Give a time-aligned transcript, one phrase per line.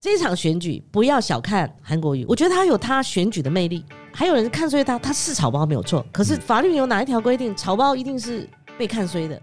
[0.00, 3.84] 这场选举不要小看韩国瑜，我觉得他有他选举的魅力。
[4.14, 8.48] 还有人看衰他，他是草包没有错，可是法律有哪一条规定草包一定是
[8.78, 9.42] 被看衰的？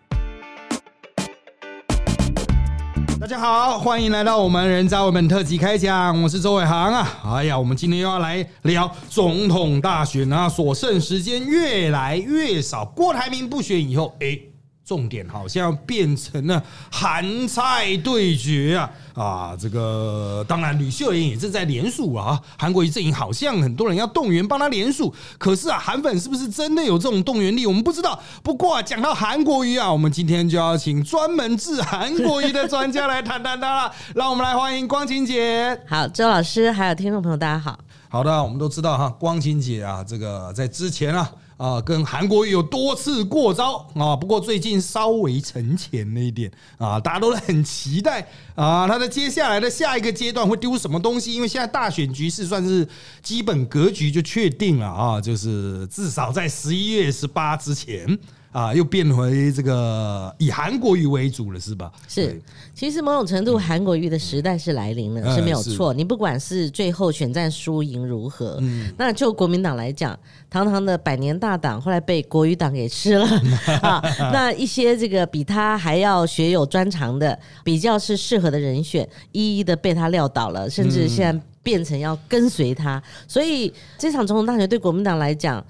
[3.19, 7.05] 大家好，欢迎来到我们人渣文本特辑开讲，我是周伟航啊。
[7.35, 14.39] 哎呀，我们今天又要来聊总统大选啊，所剩时间越来越少，郭台铭不选以后，哎。
[14.85, 19.57] 重点好像变成了韩菜对决啊啊！
[19.59, 22.39] 这个当然，吕秀莲也正在联署啊。
[22.55, 27.65] 韩国瑜阵营好像很多人要动员帮他联署，可是啊，韩粉是不是真的有这种动员力？
[27.65, 28.21] 我们不知道。
[28.43, 33.91] 不过啊，讲到韩国瑜啊，我们今天就要请专门治韩国瑜的专家来谈谈他了。
[34.13, 35.81] 让我们来欢迎光晴姐。
[35.87, 37.79] 好，周老师，还有听众朋友，大家好。
[38.07, 41.27] 好的，我们都知道哈，光晴姐啊，这个在之前啊。
[41.57, 51.33] 啊，跟韩国有多次过招啊，不过最近稍微沉潜了一点啊，大家都很期待啊，他的接下来的下一个阶段会丢什么东西？
[51.33, 52.87] 因为现在大选局势算是
[53.21, 58.17] 基本格局就确定了啊，就是至少在十一月十八之前。
[58.55, 61.91] 啊，又变回这个以韩国瑜为主了，是吧？
[62.07, 62.41] 是，
[62.73, 65.93] 其实某种程度，韩国瑜的时代是来临了，是没有错。
[65.93, 68.57] 你不管是最后选战输赢如何，
[68.97, 70.17] 那就国民党来讲，
[70.49, 73.27] 堂堂的百年大党，后来被国语党给吃了
[73.83, 74.01] 啊。
[74.31, 83.03] 那一些这个比他还要学有专长的，比较是适合的人选，一一的被他撂倒了，甚至现在变成要跟随他。
[83.27, 85.61] 所以这场总统大选对国民党来讲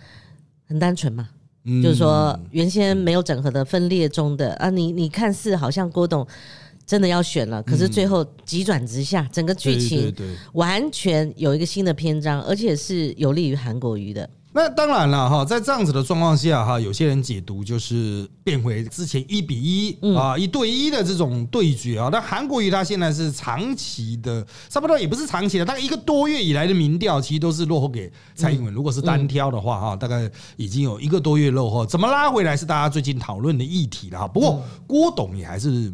[0.68, 1.30] 很单纯嘛。
[1.82, 6.26] 就是说，原先没有整合的分裂中的啊，你你看似好像郭董
[6.86, 10.14] 真的要选了，可是最后急转直下，整个剧情
[10.54, 14.30] 完全有一个新的篇章，而且是有利于韩国瑜的。
[14.56, 22.08] 那当然了哈，在这样子的状况下哈，有些人解读就是变回之前一比一啊一对一的这种对决啊。
[22.10, 28.74] 但韩国瑜他现在是长期的，差不多也不是长期的，大概一个多月以来的民调其实都是落后给蔡英文。
[28.74, 34.26] 如果是单挑的话哈，大概已经有一个多月落后，怎么拉回来是大家最近讨论的议题了哈。
[34.26, 35.92] 不过郭董也还是。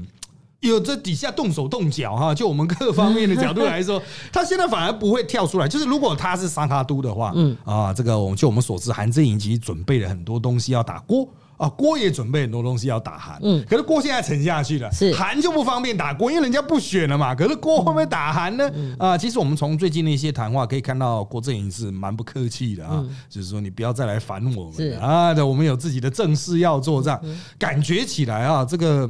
[0.70, 4.02] 有这底下动手动脚哈， 就我们各方面的角度来说，
[4.32, 5.68] 他现在反而不会跳出来。
[5.68, 11.28] 就是如果他是沙卡都的话，嗯啊，这个我们就我们所知，韩正营其实准备了很多东西要打郭
[11.58, 17.34] 啊，郭也准备很多东西要打韩，嗯，可是郭现在沉下去了，是韩就不方便打郭，因为人家不选了嘛。
[17.34, 18.72] 可是郭会不会打韩呢？
[19.00, 27.20] 啊，其实我们从最近的一些谈话可以看到，郭正营是蛮不客气的啊，就是说你不要再来烦我们啊，我们有自己的正事要做，这样
[27.58, 29.10] 感觉起来啊，这个。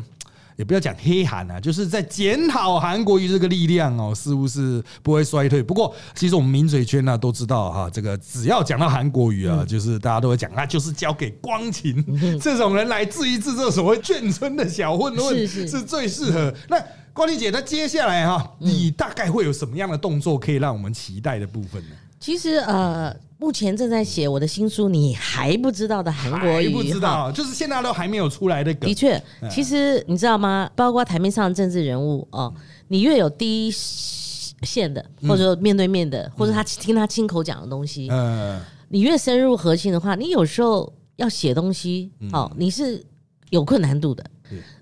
[0.58, 5.64] 也不要讲黑韩啊，就是在检讨韩国瑜这个力量哦，似乎是不会衰退。
[5.64, 12.04] 不过，其实我们名嘴圈呢都知道哈，这个只要讲到韩国瑜啊，就是大家都会讲，那就是交给光晴
[12.40, 16.54] 这种人来治一治这所谓眷村的小混混，是最适合。
[16.70, 16.78] 那
[17.14, 21.96] 光晴姐，那接下来哈，你大概会有什么样的动作可以让我们期待的部分呢？
[22.22, 23.14] 其实呃。
[23.42, 28.72] 目前正在写我的新书，你还不知道的韩国语，不知道，就是现在都还没有出来的。
[28.76, 30.70] 的确，其实你知道吗？
[30.76, 32.54] 包括台面上的政治人物哦，
[32.90, 43.04] 你越有第一线的，或者说面对面的，或者他听他亲口讲的东西，嗯，你越深入核心的话，你有时候要写东西哦，你是
[43.50, 44.24] 有困难度的。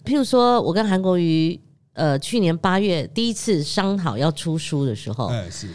[0.03, 1.57] 譬如说，我跟韩国瑜，
[1.93, 5.69] 呃，去年八月第一次商讨要出书的时候，哎，是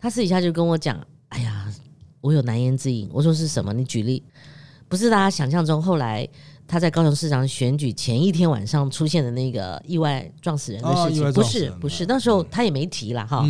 [0.00, 0.98] 他私底下就跟我讲，
[1.28, 1.72] 哎呀。
[2.20, 3.72] 我有难言之隐，我说是什么？
[3.72, 4.20] 你举例，
[4.88, 5.80] 不是大家想象中。
[5.80, 6.28] 后来
[6.66, 13.48] 他在高雄市长选举前一天晚上出现的那个意外撞死人的事情，不是不是，那时候他也没提了哈，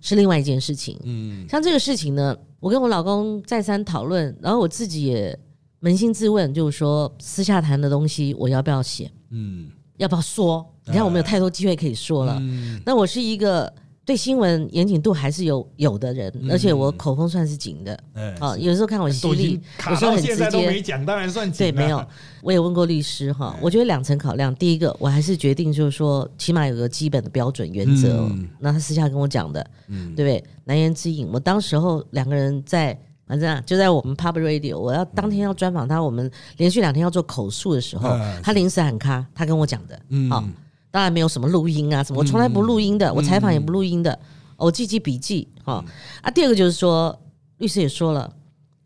[0.00, 0.96] 是另外一件事情。
[1.02, 5.36] 嗯，像这个事情呢，我跟我老公再三讨论，然后我自己也
[5.82, 9.10] 扪心自问，就是说私下谈的东西，我要不要写？
[9.30, 10.64] 嗯，要不要说？
[10.86, 12.40] 你看我们有太多机会可以说了。
[12.86, 13.74] 那我是一个。
[14.08, 17.92] 对新闻严谨度还是有有的人，而且我口风算是紧的。
[18.40, 20.50] 啊，有时候看我犀利，有时候很直接。
[20.50, 21.58] 都没讲，当然算紧。
[21.58, 22.02] 对，没有。
[22.40, 24.54] 我也问过律师哈，我觉得两层考量。
[24.54, 28.26] 第一个，我还是决定就是说，起码有个基本的标准原则。
[28.58, 30.42] 那他私下跟我讲的，对不对？
[30.64, 31.28] 难言之隐。
[31.30, 38.08] 我当时候两个人在，反正就在我们 Pub Radio，我要当天要专访他，我们连续两天要做口述的时候，
[38.42, 40.00] 他临时喊卡，他跟我讲的。
[40.08, 40.50] 嗯。
[40.90, 44.18] 当然没有什么录音啊，什么我从来不录音的，我采访也不录音的，
[44.56, 45.84] 我记记笔记哈
[46.22, 46.30] 啊。
[46.30, 47.18] 第二个就是说，
[47.58, 48.32] 律师也说了，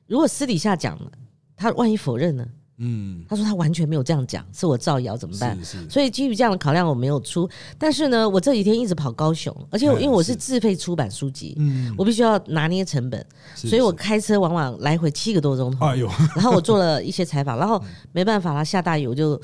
[0.07, 1.11] 如果私底下讲了，
[1.57, 2.47] 他万一否认呢？
[2.79, 5.57] 嗯，他说他完全没有这样讲，是我造谣怎么办？
[5.89, 7.49] 所以基于这样的考量，我没有出。
[7.79, 13.25] 但是呢，我这几天一直跑高雄，而且因为我是自费出版书籍，嗯，我必须要拿捏成本，
[13.55, 15.87] 所以我开车往往来回七个多钟头。
[15.87, 19.41] 哎呦， 然后我做了一些采访，然后没办法了，下大雨我就。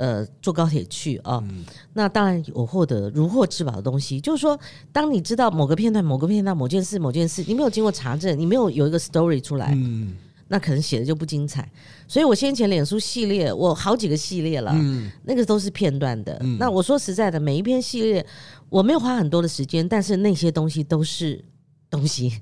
[0.00, 1.44] 呃坐高铁去啊，
[1.92, 4.18] 那当然有获得如获至宝的东西。
[4.18, 4.58] 就是说，
[4.90, 10.16] 当你知道某个片段、某个片段、某件事、某件事，你没有经过查证，你没有有一个 story 出来，嗯，
[10.48, 11.70] 那可能写的就不精彩。
[12.08, 16.40] 所以我先前脸书系列，我好几个系列了，嗯，那个都是片段的。
[16.58, 18.24] 那我说实在的，每一篇系列
[18.70, 21.44] 我没有花很多的时间，但是那些东西都是
[21.90, 22.40] 东西。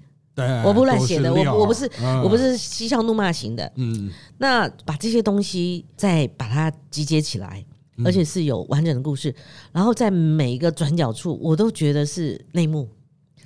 [0.64, 1.90] 我不乱写的，我我不是
[2.23, 3.70] 我不是嬉笑怒骂型的。
[3.76, 7.64] 嗯，那把这些东西再把它集结起来，
[8.05, 9.35] 而且是有完整的故事，
[9.73, 12.88] 然后在每一个转角处，我都觉得是内幕，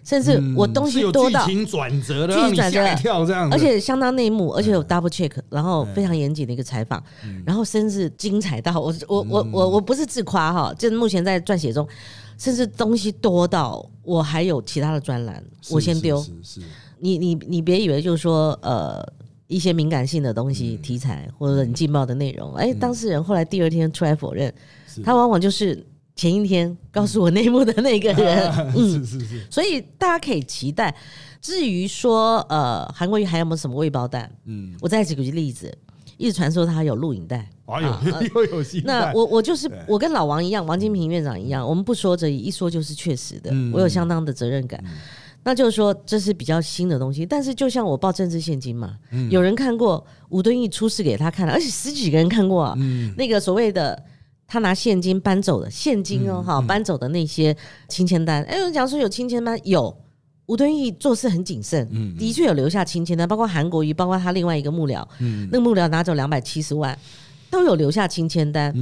[0.04, 7.02] 甚至我东西多到剧情转折的，剧情转折跳这样，而且相当内幕，而且有 double check，然后非常严谨的一个采访，
[7.46, 11.86] 然后甚至精彩到我我我我我不是自夸哈，就是目前在撰写中。
[12.38, 15.40] 甚至东西多到我还有其他的专栏，
[15.70, 16.20] 我先丢。
[16.42, 16.60] 是，
[17.02, 19.04] 你你你别以为就是说呃
[19.48, 24.52] 一些敏感性的东西题材或者很劲爆的内容，哎，当事人后来第二天出来否认，
[25.04, 25.84] 他往往就是
[26.14, 28.50] 前一天告诉我内幕的那个人。
[28.76, 29.46] 嗯，是是是。
[29.50, 30.94] 所以大家可以期待。
[31.40, 34.30] 至于说呃韩国瑜还有没有什么未爆弹？
[34.44, 35.76] 嗯，我再举个例子。
[36.18, 37.88] 一直传说他有录影带，啊有
[38.34, 38.80] 又有戏。
[38.84, 44.84] 那我我就是我跟老王一样，王金平院长一样，我们不说这一说就是确实的，我有相当的责任感。
[45.44, 48.96] 那就是说这是比较新的东西，但是就像我报政治现金嘛，
[49.30, 52.76] 有人看过吴敦义出示给他看了，而且十几个人看过啊。
[53.16, 54.02] 那个所谓的
[54.46, 57.56] 他拿现金搬走的现金哦，哈，搬走的那些
[57.88, 59.96] 清签单，哎，有人讲说有清签单有。
[60.46, 65.06] 吴敦义做事很谨慎，的确有留下清签单，包括韩国瑜，包括他另外一个幕僚，
[65.50, 66.98] 那个幕僚拿走两百七十万，
[67.48, 68.74] 都有留下清签单。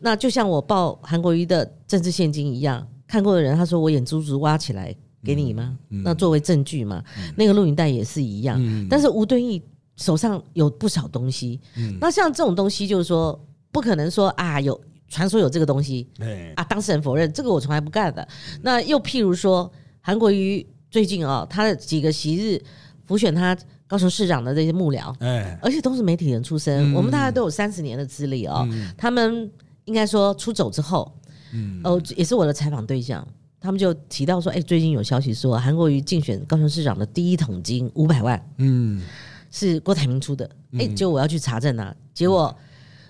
[0.00, 5.76] 那就像我报韩国瑜的政治现金一样，看过的人他说我眼珠子挖起来给你吗？
[5.88, 7.02] 那作为证据嘛，
[7.36, 8.60] 那个录影带也是一样。
[8.88, 9.62] 但是吴敦义
[9.96, 11.60] 手上有不少东西，
[12.00, 13.38] 那像这种东西就是说
[13.72, 16.08] 不可能说啊有传说有这个东西，
[16.54, 18.26] 啊当事人否认这个我从来不干的。
[18.62, 19.70] 那又譬如说
[20.00, 20.66] 韩国瑜。
[20.92, 22.60] 最近啊，他的几个昔日
[23.06, 23.56] 辅选他
[23.86, 28.68] 高雄市长的这些幕僚，哎，而且都是媒体人出身，我们大家都有三十年的资历哦。
[28.98, 29.48] 他们
[29.84, 31.16] 应该说出走之后，
[31.52, 33.24] 嗯，哦，也是我的采访对象。
[33.60, 39.02] 他们就提到说，哎，最近有消息说韩国瑜竞选高雄市长的第一桶金五百万，嗯，
[39.50, 40.48] 是郭台铭出的。
[40.78, 42.56] 哎，结果我要去查证啊，结果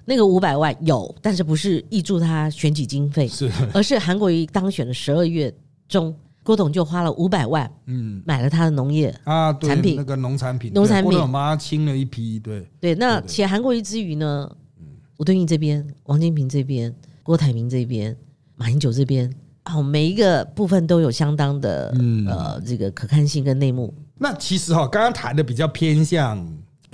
[0.05, 5.55] 那个五百万有，但是不是挹注他选举经费，是，而是韩国瑜当选的十二月
[5.88, 6.14] 中。
[6.43, 12.67] 郭董就花了五百万，嗯，买了他的农业啊产品，那个农产品，农产品，我妈清了一批，对。
[12.81, 12.94] 对。
[12.94, 14.50] 那且韩国瑜之余呢，
[15.19, 16.93] 吴敦义这边，王金平这边，
[17.23, 18.17] 郭台铭这边，
[18.56, 19.31] 马英九这边，
[19.64, 23.94] 哦，每一个部分都有相当的嗯呃这个可看性跟内幕。
[24.18, 26.46] 那其实哈，刚刚谈的比较偏向。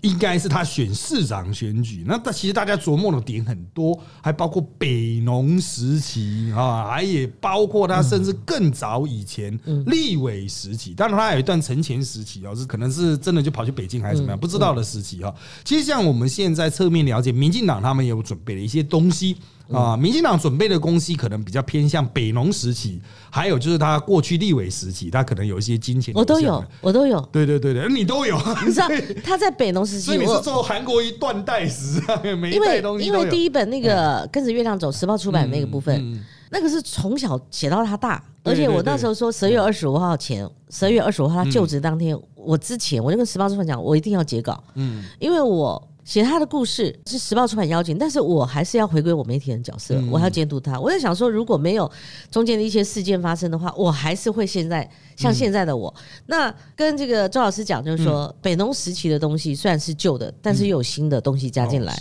[0.02, 15.34] 应该是他选市长选举，那但其实大家琢磨的点很多，还包括北农时期啊，还也包括他甚至更早以前立委时期，当然他有一段陈前时期哦，是可能是真的就跑去北京还是怎么样，不知道的时期哈。
[15.64, 19.38] 其实像我们现在侧面了解，民进党他们也有准备了一些东西。
[19.72, 26.14] 啊，民进党准备的东西可能比较偏向北农时期，还有就是他过去立委时期，他可能有一些金钱。
[26.14, 27.20] 我都有，我都有。
[27.32, 28.38] 对对对对，你都有。
[28.64, 28.88] 你知道
[29.24, 45.88] 他在北农时期，所以你是做韩国一断代史啊，每一代东西因为第一本那个跟着月亮走时报出版那个部分，那个是从小写到他大，而且我那时候说十月二十五号前，十月二十五号他就职当天，我之前我就跟时报出版讲，我一定要截稿，嗯，因为我。
[46.06, 50.79] 写他的故事是时报出版邀请，但是我还是要回归我媒体人角色，我要监督他。
[50.79, 51.91] 我在想说，如果没有
[52.31, 55.93] 中间的一些事件发生的话，我还是会现在像现在的我。
[56.27, 61.93] 那跟这个周老师讲，就是说北农时期的东西虽然是旧的，但是又有新的东西加进来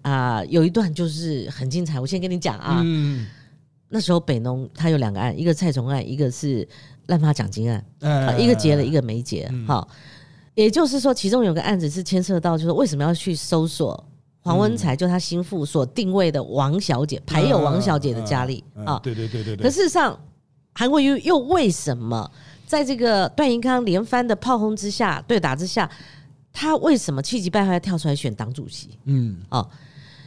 [0.00, 0.42] 啊。
[0.46, 2.82] 有一段就是很精彩，我先跟你讲啊。
[3.90, 6.66] 那时候北农他有两个案，一个蔡崇案，一个是
[7.08, 7.84] 滥发奖金案，
[8.40, 9.86] 一个结了一个没结，好。
[10.60, 14.06] 也就是说，其中有个案子是牵涉到，就是为什么要去搜索
[14.42, 19.00] 黄文才，就他心腹所定位的王小姐，还有王小姐的家里啊？
[19.02, 19.64] 对对对对对。
[19.64, 20.20] 可事实上，
[20.74, 22.30] 韩国瑜又为什么
[22.66, 25.90] 在这个段银康连番的炮轰之下、对打之下，
[26.52, 28.98] 他为什么气急败坏跳出来选党主席？
[29.06, 29.66] 嗯，哦，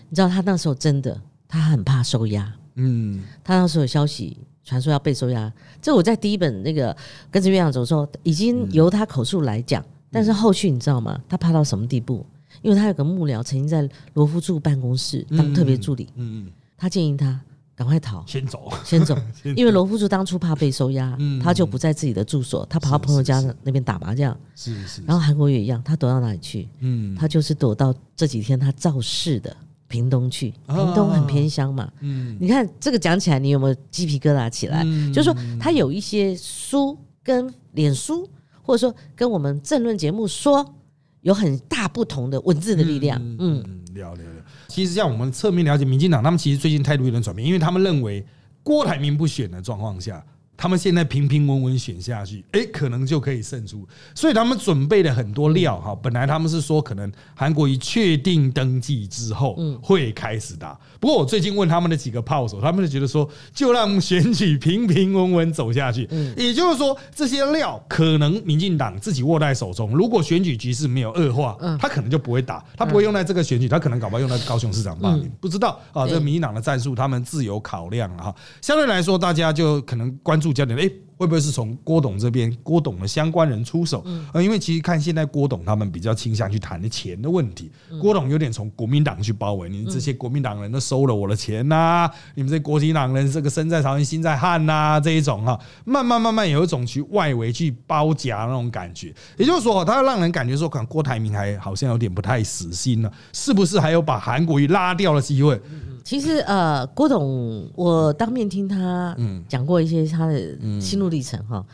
[0.09, 1.15] 你知道他那时候真的
[1.47, 6.97] 他很怕收押，嗯，他那时候有消息传说要被收押，这我在第一本那个
[7.29, 9.85] 跟着院长走的时候，已经由他口述来讲。
[10.13, 11.19] 但是后续你知道吗？
[11.27, 12.25] 他怕到什么地步？
[12.61, 17.41] 因为他有个幕僚曾经在罗福柱办公室当特别助理，嗯嗯，他建议他
[17.75, 19.17] 赶快逃，先走，先走，
[19.57, 25.01] 因为罗福柱当初怕被收押，他就不在自己的住所，他跑到朋友家那边打麻将，是是。
[25.07, 26.69] 然后韩国也一样，他躲到哪里去？
[26.79, 29.55] 嗯，他就是躲到这几天他造势的
[29.87, 31.91] 屏东去，屏东很偏乡嘛。
[32.01, 34.83] 嗯，你看这个讲起来，你有没有鸡皮疙瘩起来？
[35.11, 38.29] 就是说，他有一些书跟脸书，
[38.63, 40.73] 或者说跟我们政论节目说，
[41.21, 43.21] 有很大不同的文字的力量。
[43.21, 44.45] 嗯，嗯了了了。
[44.67, 48.25] 其实像我们侧面了解，民进党他们其实最近态度有点转变，因为他们认为
[48.63, 50.25] 郭台铭不选的状况下。
[50.55, 55.95] 他们现在平平稳稳选下去，哎，可能就可以胜出，所以他们准备了很多料哈。
[56.01, 60.77] 本来他们是说，可能韩国瑜确定登记之后会开始打。
[60.99, 66.07] 不过我最近问他们的几个炮手，他们就觉得说，就让选举平平稳稳走下去。
[66.37, 69.89] 也就是说，这些料可能民进党自己握在手中。
[69.95, 76.07] 如果选举局势没有恶化，他可能就不会打，他不会用在这个选举，他可能搞不好用在高雄市长罢免，不知道啊。
[76.07, 78.35] 这个民进党的战术，他们自有考量了哈。
[78.61, 80.53] 相对来说，大家就可能关注。
[80.53, 80.91] 焦点哎，
[81.23, 84.03] 会不会是从郭董这边，郭董的相关人出手？
[84.33, 105.57] 呃，因为其实看现在郭董他们比较倾向去谈的钱的问题，郭董有点从国民党去包围，你这些国民党人都收了我的钱呐，你们这国民党人这个身在朝鲜心在汉呐，这一种哈，慢慢慢慢有一种去外围去包夹那种感觉，也就是说，他让人感觉说，可能郭台铭还好像有点不太死心了，是不是还有把韩国瑜拉掉的机会？
[106.03, 109.15] 其实呃，郭董，我当面听他
[109.47, 110.37] 讲过一些他的
[110.81, 111.65] 心路历程哈，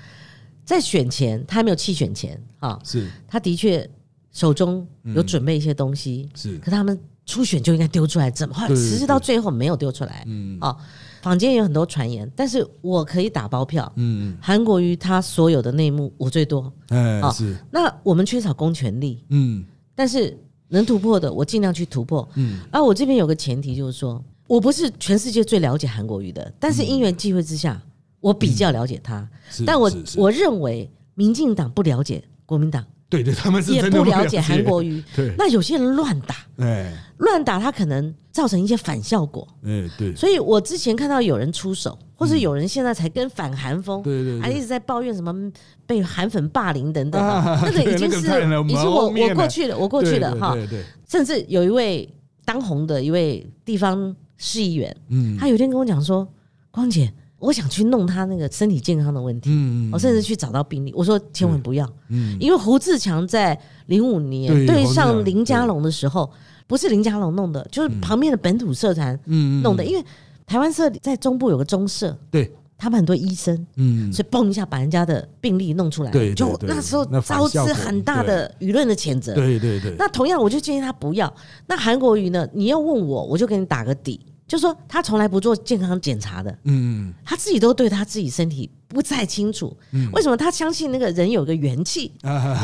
[0.63, 3.09] 在选前他还没有弃选前哈，是。
[3.27, 3.89] 他的确
[4.31, 10.23] 手中有准备一些东西，是，可他们初选就应该丢出来，怎么实施到最后没有丢出来？
[10.27, 10.57] 嗯。
[10.59, 10.75] 啊，
[11.21, 19.65] 坊间有很多传言，但是我可以打包票，嗯，韩国瑜他所有的内幕我最多，哎是，那我们缺少公权力，嗯，
[19.95, 20.37] 但是。
[20.71, 22.29] 能突破的，我尽量去突破。
[22.35, 27.81] 嗯，而我这边有个前提，就是说我不是全世界最了解韩国瑜的，但是因缘际会之下，
[28.19, 29.27] 我比较了解他。
[29.65, 35.03] 但我我认为，民进党不了解国民党，对对，他们是也不了解韩国瑜。
[35.15, 39.47] 对，那有些人乱打，哎，乱打他可能造成一些反效果。
[39.63, 40.15] 哎，对。
[40.15, 41.97] 所以我之前看到有人出手。
[42.19, 45.33] 或是有人现在才跟反韩风，对对，还一直在抱怨什么
[45.87, 47.21] 被韩粉霸凌等等，
[47.63, 50.53] 那个已经是已经我我过去了，我过去了哈。
[51.07, 56.27] 甚至有一位当红的一位地方市议员，嗯，他有一天跟我讲说
[56.71, 60.93] ：“光姐，我想去弄他那个身体健康的问题，嗯我甚至去找到病例。
[60.95, 66.29] 我说千万不要，嗯，因为胡志强在零五年对上林佳龙的时候，
[66.67, 69.19] 不是林佳龙弄的，就是旁边的本土社团
[69.63, 70.05] 弄的，因为。
[70.49, 79.93] 台湾社在中部有个中社，对他们很多医生，嗯，所以嘣一下把人家的病例弄出来，对，就那时候招致很大的舆论的谴责，对对对。
[79.95, 81.31] 那同样，我就建议他不要。
[81.67, 82.49] 那韩国瑜呢？
[82.51, 84.19] 你要问我，我就给你打个底，
[84.49, 92.11] 就说他从来不做健康检查的，嗯，他自己都对他自己身体不太清楚，嗯为什么他相信那个人有个元气？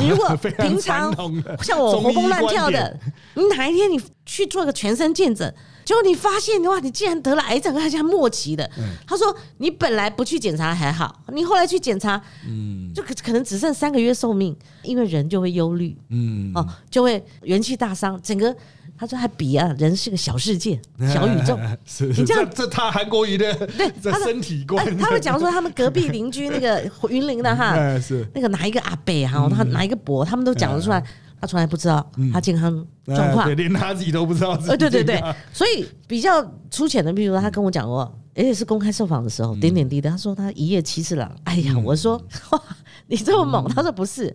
[0.02, 1.14] 你如果 平常
[1.62, 3.00] 像我活蹦乱跳的，
[3.36, 5.54] 你哪一天你去做个全身健诊？
[5.86, 8.68] 结果你发现的话，你竟然得了癌症，而且末期的。
[9.06, 9.28] 他说
[9.60, 18.20] 你本来不去检查还好，你后来去检查，嗯，就可可能只剩三个月寿命，因为人就会忧虑，嗯，哦，就会元气大伤。
[18.24, 18.56] 整个
[18.98, 20.80] 他说还比啊，人是个小世界、
[21.12, 21.58] 小宇宙。
[22.18, 31.04] 你这样，这他韩国瑜的对他的身体观，他会讲说他们隔壁邻居那个 云林的哈，是那个哪一个阿伯哈，他哪一个伯，他们都讲得出来。
[31.38, 32.74] 他从来不知道他健康
[33.06, 34.58] 状况，连他自己都不知道。
[34.68, 35.22] 呃，对对对，
[35.52, 38.02] 所以比较粗浅的，比如说他跟我讲过，
[38.34, 41.30] 而且是公开受访的时候，点点滴滴，他说他一夜七次郎。
[41.44, 42.16] 哎呀，我说
[42.52, 42.62] 哇，
[43.08, 43.68] 你这么猛？
[43.68, 44.34] 他说不是，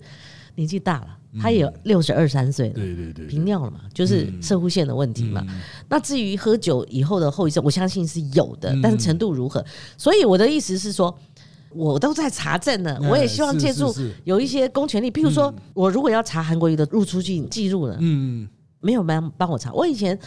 [0.54, 1.06] 年纪大了，
[1.38, 5.46] 他也六十二三岁了，对对对，频尿了嘛，就是射护腺的问题嘛。
[5.88, 9.64] 那至于喝酒以后的后遗症，我相信是有的，但是程度如何？
[9.96, 11.16] 所以我的意思是说。
[11.72, 13.94] 我都在查证呢，我也希望借助
[14.24, 18.48] 有一些公权力，譬如说，我如果要查韩国瑜的入出境记录呢，嗯，
[18.80, 19.72] 没有帮帮我查。
[19.72, 20.18] 我以前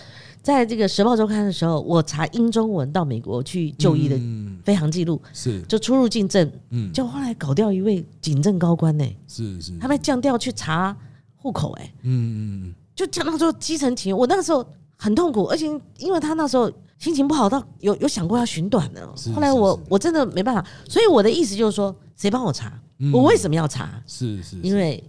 [0.43, 4.19] 在这个《时报周刊》的时候，我查英中文到美国去就医的
[4.63, 5.61] 飞航记录，是。
[5.63, 10.95] 就出入境证，嗯，就后来搞掉一位警政高官呢，是是，他被降调去查
[11.37, 14.63] 户口，哎，嗯嗯嗯，就讲到说基层情，我那个时候
[14.97, 15.65] 很痛苦，而且
[15.97, 16.71] 因为他那时候。
[16.99, 22.79] 心情不好到有有想过要寻短的，后来我我真的没办法，所以我的意思就是说，谁帮我查？
[23.11, 24.01] 我为什么要查？
[24.07, 25.03] 是是，因为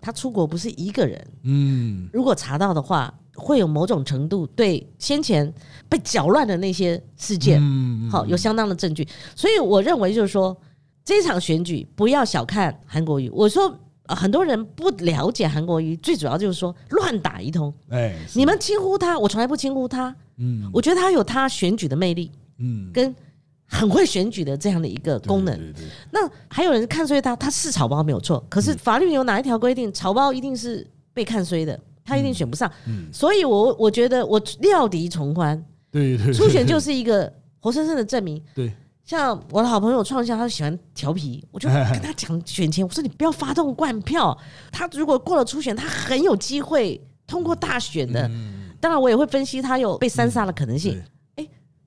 [0.00, 3.12] 他出国不是一个人，嗯，如果查到的话，
[3.50, 5.52] 会有某种程度对先前
[5.88, 7.60] 被搅乱的那些事件，
[8.08, 9.04] 好有相当的证据，
[9.34, 10.56] 所以我认为就是说，
[11.04, 13.28] 这场选举不要小看韩国瑜。
[13.30, 13.76] 我说
[14.06, 20.14] 很多人不了解韩国瑜，最主要就是说乱打一通，哎，你们轻呼他，我从来不轻呼他。
[20.36, 23.12] 嗯，我觉得他有他选举的魅力，嗯，跟
[23.66, 25.74] 很会选举的这样的一个功能。
[26.12, 31.78] 那还有人看衰他，他是草包没有错，可是法律有哪一条规定草包一定是被看衰的？
[32.10, 32.70] 他一定选不上。
[33.12, 35.56] 所以我我觉得我料敌从宽，
[35.90, 38.42] 对对，初选就是一个 活生生的证明。
[38.54, 38.72] 对，
[39.04, 44.36] 像我的好朋友创下，他喜欢调皮，我就跟他讲选前， 我说你不要发动灌票，
[44.72, 48.28] 他如果过了初选，他很有机会通过大选的。
[48.80, 51.00] 当然，我也会分析他有被三杀的可能性。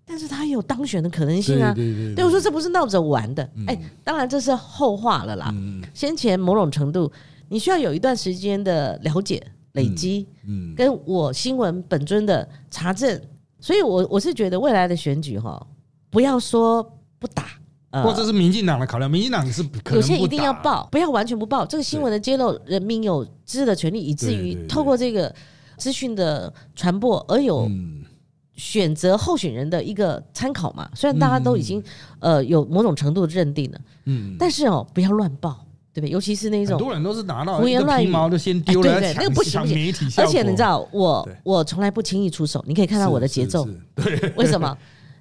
[0.05, 1.73] 但是他有当选的可能性啊！
[1.73, 5.51] 对我说这不是闹着玩的，哎，当然这是后话了啦。
[5.93, 7.09] 先前某种程度，
[7.47, 9.41] 你需要有一段时间的了解
[9.73, 13.21] 累积，嗯，跟我新闻本尊的查证，
[13.59, 15.67] 所以我我是觉得未来的选举哈，
[16.09, 16.81] 不要说
[17.19, 17.45] 不打，
[18.03, 21.65] 或者是民进党的考量，民进党是有些一定要报，不要完全不报。
[21.65, 25.33] 这个新闻的揭露，人民有知的权利，以至于透过这个
[25.77, 27.69] 资讯的传播而有。
[28.55, 31.83] 选择候选人的一个参考嘛，虽然大家都已经
[32.19, 36.09] 呃有某种程度的认定了，嗯，但是哦不要乱报，对不对？
[36.09, 38.11] 尤其是那种很多人都是拿到胡言乱语。
[38.31, 39.93] 就先丢了，那个不行不行。
[40.17, 44.75] 而且你知道，我我从来不轻易出手，你可以看到我的节奏，对，为什么？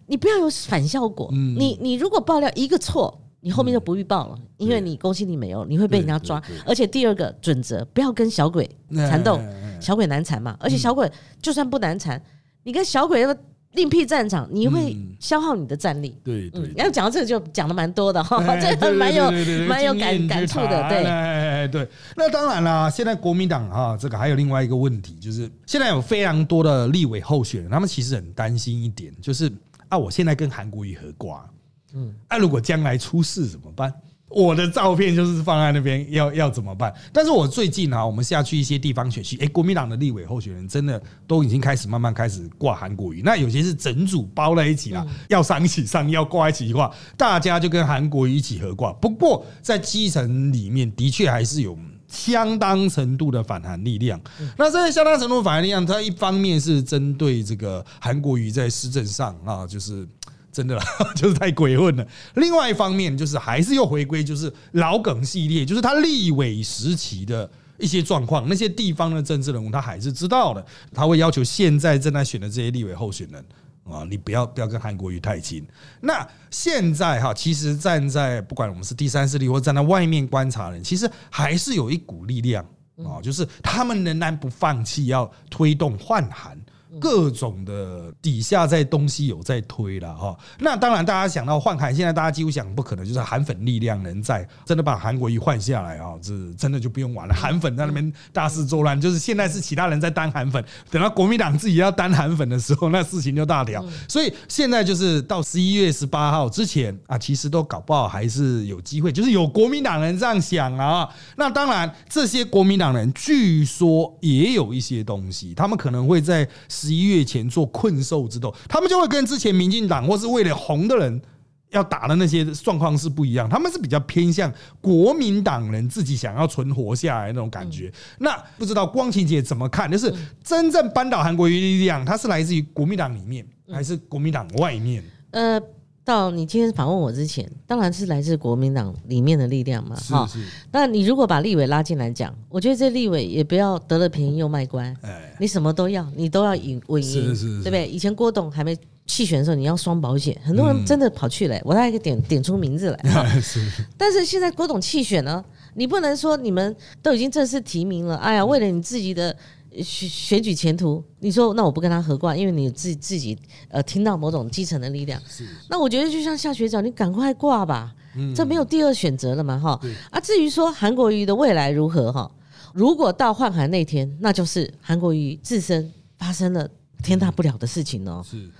[0.07, 6.43] 你不要有反效果，你你如果爆料一个错，你后面就不预报了，因为你公信力没有，你会被人家抓。
[6.67, 9.41] 而且第二个准则，不要跟小鬼缠斗，
[9.81, 11.11] 小鬼难缠嘛，而且小鬼
[11.41, 12.21] 就算不难缠。
[12.65, 13.35] 你跟小鬼要
[13.73, 16.15] 另辟战场，你会消耗你的战力。
[16.23, 19.31] 对对，要讲到这个就讲的蛮多的哈，这个蛮有
[19.67, 20.89] 蛮有感感触的。
[20.89, 29.51] 对对，那当然啦，现在国民党哈，这个还有另外一个问题，就是现在有非常多的立委候选人，他们其实很担心一点，就是
[29.89, 31.49] 啊，我现在跟韩国瑜合挂，
[31.95, 33.93] 嗯，那如果将来出事怎么办？
[34.35, 36.93] 我的照片就是放在那边，要要怎么办？
[37.13, 48.93] 但是我最近啊，我们下去一些地方选区，哎，国民党的立委候选人真的都已经开始慢慢开始挂韩国瑜，那有些是整组包在一起了，要上一起上，要挂一起挂，大家就跟韩国瑜一起合挂。
[48.95, 54.21] 不过在基层里面，的确还是有相当程度的反韩力量。
[54.57, 60.09] 那在相当程度反韩力量，它一方面是针对这个韩国瑜在施政上啊，就是。
[60.53, 60.85] 真的啦，
[61.17, 62.07] 就是太鬼混了。
[62.35, 73.43] 另外一方面，就是还是又回归，就是老梗系列，就是他立委时期的一些状况，那些地方的政治人物他还是知道的，他会要求现在正在选的这些立委候选人
[73.85, 75.67] 啊，你不要不要跟韩国瑜太亲。
[76.03, 82.63] 那现在哈，其实站在不管我们是第三势力或站在外面观察人，其实还是有一股力量
[82.99, 86.57] 啊，就是他们仍然不放弃要推动换韩。
[87.01, 97.35] 各种的底下在东西有在推了哈，那当然大家想到换韩，现在大家几乎想不可能，就是韩粉力量能在真的把韩国一换下来啊，这真的就不用玩了。
[97.35, 103.83] 韩粉在那边大肆作乱，就是现在是其他人在当韩粉，等到国民党自己要当韩粉的时候，那事情就大条。
[104.07, 111.09] 所以现在就是到十一月十八号之前啊，其实都搞不好还是有机会，就是有国民党人这样想啊。
[111.37, 116.47] 那当然这些国民党人据说也有一些东西，他们可能会在。
[116.83, 121.23] 十一月前做困兽之斗，他们就会跟之前民进党或是为了红的人
[121.71, 123.49] 要打的那些状况是不一样。
[123.49, 127.93] 他们是比较偏向国民党人自己想要存活下来那种感觉。
[128.19, 129.91] 那不知道光晴姐怎么看？
[129.91, 135.05] 就是真正扳倒韩国瑜力量，它是来自于国民党里面，还是国民党外面？
[135.31, 135.61] 呃。
[136.05, 140.29] 到你今天访问我之前，当然是来自国民党里面的力量嘛，哈。
[140.73, 147.87] 那你如果把立委拉进来讲，我觉得这立委也不要得了便宜又卖乖，哎，你什么都要，你都要赢稳赢，对不对？
[147.87, 153.33] 以前郭董还没弃选的时候，你要双保险，很多人真的跑去了，我大概点点出名字来。
[153.97, 159.37] 但是现在郭董弃选呢，你不能说你们都已经正式提名了，哎呀，为了你自己的。
[159.81, 165.23] 选选举前途，你说那我不跟他合挂，因为你自自己呃听到某种基层的力量，
[165.71, 167.95] 那我觉得就像夏学长，你赶快挂吧，
[168.35, 169.81] 这没有第二选择了嘛哈。
[170.11, 172.31] 啊，至于说韩国瑜的未来如何哈，
[172.75, 176.69] 如果到换韩那天，那就是韩国瑜自身发生了
[177.03, 178.23] 天大不了的事情哦。
[178.29, 178.51] 是。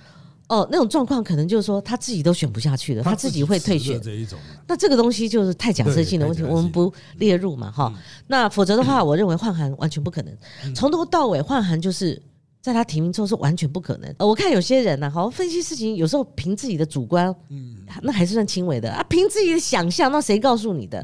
[0.53, 3.99] 哦，那种状况可能就是说他自己都选不下去了，他自己会退选。
[3.99, 4.37] 这一种，
[4.67, 7.91] 那这个东西就是太假设性的问题，我们不列入嘛，哈。
[8.27, 12.21] 那否则的话，我认为换韩完全不可能，从头到尾换韩就是
[12.61, 14.13] 在他提名之后是完全不可能。
[14.19, 21.03] 我看有些人呢，好分析事情，有时候凭自己的主观，嗯，那还是算轻微的啊，凭自己的想象，那谁告诉你的？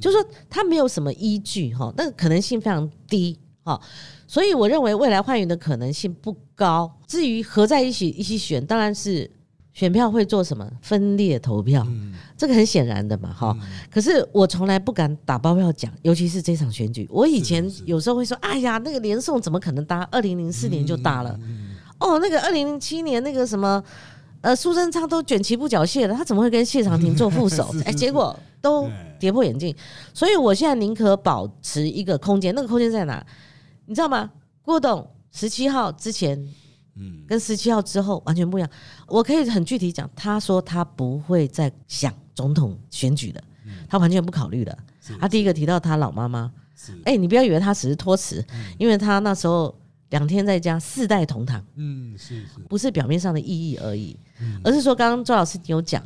[0.00, 3.80] 就是说他没有什么依据哈，那可能性非常低哈。
[4.28, 6.88] 所以我认为未来换员的可能性不高。
[7.06, 9.28] 至于合在一起一起选，当然是
[9.72, 11.86] 选票会做什么分裂投票，
[12.36, 13.56] 这个很显然的嘛，哈。
[13.90, 17.08] 可是我从来不敢打包票讲，尤其是这场选举。
[17.10, 20.06] 我以前有时候会说：“哎呀，那个连宋怎么可能搭？
[20.12, 21.38] 二零零四年就搭了。
[21.98, 23.82] 哦，那个二零零七年那个什么，
[24.42, 27.74] 呃，苏贞昌都卷旗不缴械了，他怎么会跟谢长廷做副手？
[27.86, 29.74] 哎，结果都跌破眼镜。
[30.12, 33.24] 所以我现在宁可保持一个空间，那个空间在哪？”
[33.88, 34.30] 你知道吗？
[34.60, 36.38] 郭董十七号之前，
[36.96, 38.68] 嗯，跟十七号之后完全不一样。
[39.06, 43.42] 我可以很具体讲，他说他不会再想总统选举了，
[43.88, 44.78] 他完全不考虑了。
[45.18, 46.52] 他第一个提到他老妈妈，
[47.06, 48.44] 哎，你不要以为他只是托辞，
[48.76, 49.74] 因为他那时候
[50.10, 54.14] 两天在家四代同堂，嗯，是是，不是表面上的意义而已，
[54.62, 56.04] 而是说刚刚周老师有讲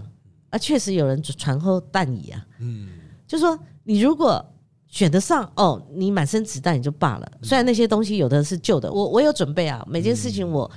[0.51, 2.91] 啊，确实有人传后弹椅啊，嗯，
[3.27, 4.49] 就说你如果。
[4.93, 7.33] 选得上哦，你满身子弹也就罢了。
[7.43, 9.83] 虽然那些东西有的是旧的，我我有准备啊。
[9.89, 10.71] 每件事情我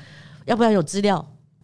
[0.46, 1.18] 要不要有资料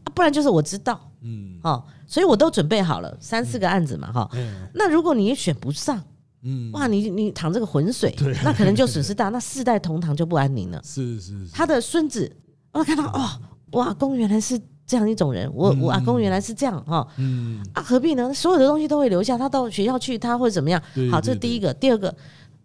[0.03, 0.11] 啊？
[0.13, 4.29] 不然就是我知道，嗯，哦，所以我都准备好了三四个案子嘛，哈。
[4.73, 6.03] 那如果你选不上，
[6.43, 10.81] 嗯，哇，你你淌这个浑水，那可能就损失大，那四代同堂就不安宁了。
[10.83, 12.29] 是是，他的孙子，
[12.73, 13.39] 我看到哦，
[13.71, 18.33] 我阿公原来是这样一种人，我我阿公原来是这样哈，嗯啊，何必呢？
[18.33, 20.81] 所有的东西都会留下，他到学校去，他会怎么样？
[21.09, 22.13] 好，这是第一个，第二个。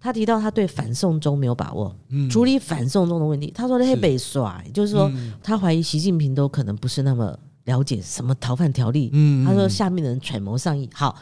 [0.06, 1.92] 他提到他对反送中没有把握，
[2.30, 3.50] 处理反送中的问题。
[3.52, 5.10] 他说那些被耍，就是说
[5.42, 9.10] 他怀疑习近平都可能不是那么了解什么逃犯条例。
[9.44, 10.88] 他说下面的人揣摩上意。
[10.94, 11.16] 好，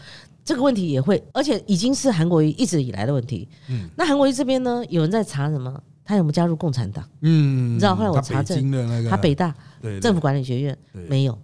[0.45, 3.49] 这个问题也会，而且已经是韩国瑜一直以来的问题。
[3.97, 5.83] 那韩国瑜这边呢，有人在查什么？
[6.05, 7.03] 他有没有加入共产党？
[7.23, 8.71] 嗯，你知道后来我查证，
[9.09, 9.55] 他北大
[10.03, 10.77] 政府管理学院
[11.09, 11.39] 没有。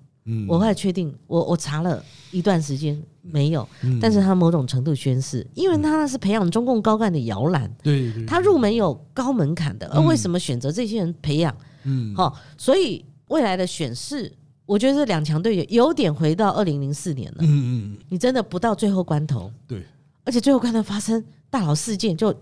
[0.46, 3.68] 我后来确定，我我查了一段时间没有，
[4.00, 11.54] 但是他某种程度宣誓，因为他那是培养中共高干的摇篮，对，他入门有高门槛的，而为什么选择这些人培养？
[11.84, 14.32] 嗯，好，所以未来的选势，
[14.66, 19.82] 我觉得这两强队有点回到二零零四年了，嗯嗯，你真的不到最后关头，对，
[20.24, 22.34] 而且最后关头发生大佬事件，就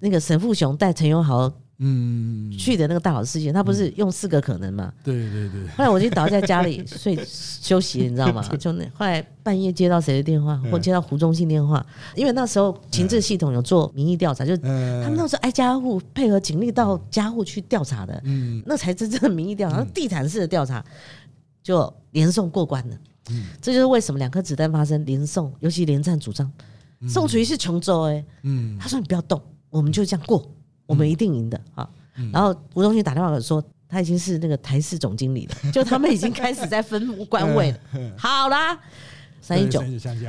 [0.00, 1.52] 那个沈富雄带陈永豪。
[1.80, 4.92] 嗯，去的那个大佬事件，他不是用四个可能嘛？
[5.04, 5.66] 对对对。
[5.76, 8.42] 后来我就倒在家里睡 休息，你知道吗？
[8.58, 11.84] 就那后来半夜接到谁的电话，或接到胡中信电话，
[12.16, 14.64] 因为那时候情治系统有做民意调查，就他
[15.08, 20.84] 们那时候挨家户配合警力到家户去调查的，嗯，那才真正的民意调查，地毯式的调查
[21.62, 22.96] 就连送过关了。
[23.30, 26.50] 嗯，这就是为什么两颗子弹发生连送，尤其连战主张。
[27.08, 30.50] 宋楚瑜是琼州哎，嗯，他说你不要动，我们就这样过。
[30.88, 31.86] 我们一定赢的啊！
[32.32, 37.78] 然后吴宗宪打电话说，他已经是那个台式总经理了， 就他们已经开始在分官位了。
[38.16, 38.76] 好啦，
[39.42, 39.80] 三一九，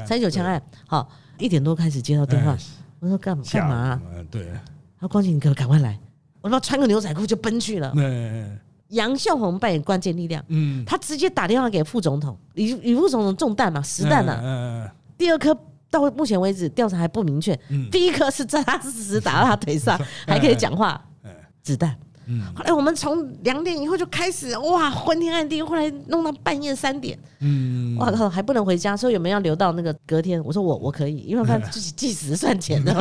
[0.05, 2.57] 三一九枪案，好一点多开始接到电话，
[2.99, 4.01] 我说干干嘛？
[4.29, 4.51] 对，
[4.99, 5.97] 他光景，你可赶快来，
[6.41, 7.93] 我说穿个牛仔裤就奔去了。
[8.89, 15.57] 杨秀红扮演关键力量，嗯，他直接打电话给副总统李李副总统中弹嘛，实弹了，第二颗。
[15.91, 17.57] 到目前为止，调查还不明确。
[17.91, 20.99] 第一颗是扎扎实实打到他腿上， 还可以讲话。
[21.61, 21.95] 子弹。
[22.31, 27.17] 嗯后来我们从两点以后就开始，哇，昏天暗地，后来弄到半夜三点。
[27.39, 30.39] 嗯，哇靠，还不能回家，说有没有要留到那个隔天？
[30.45, 32.93] 我说我我可以，因为他自己计时算钱的。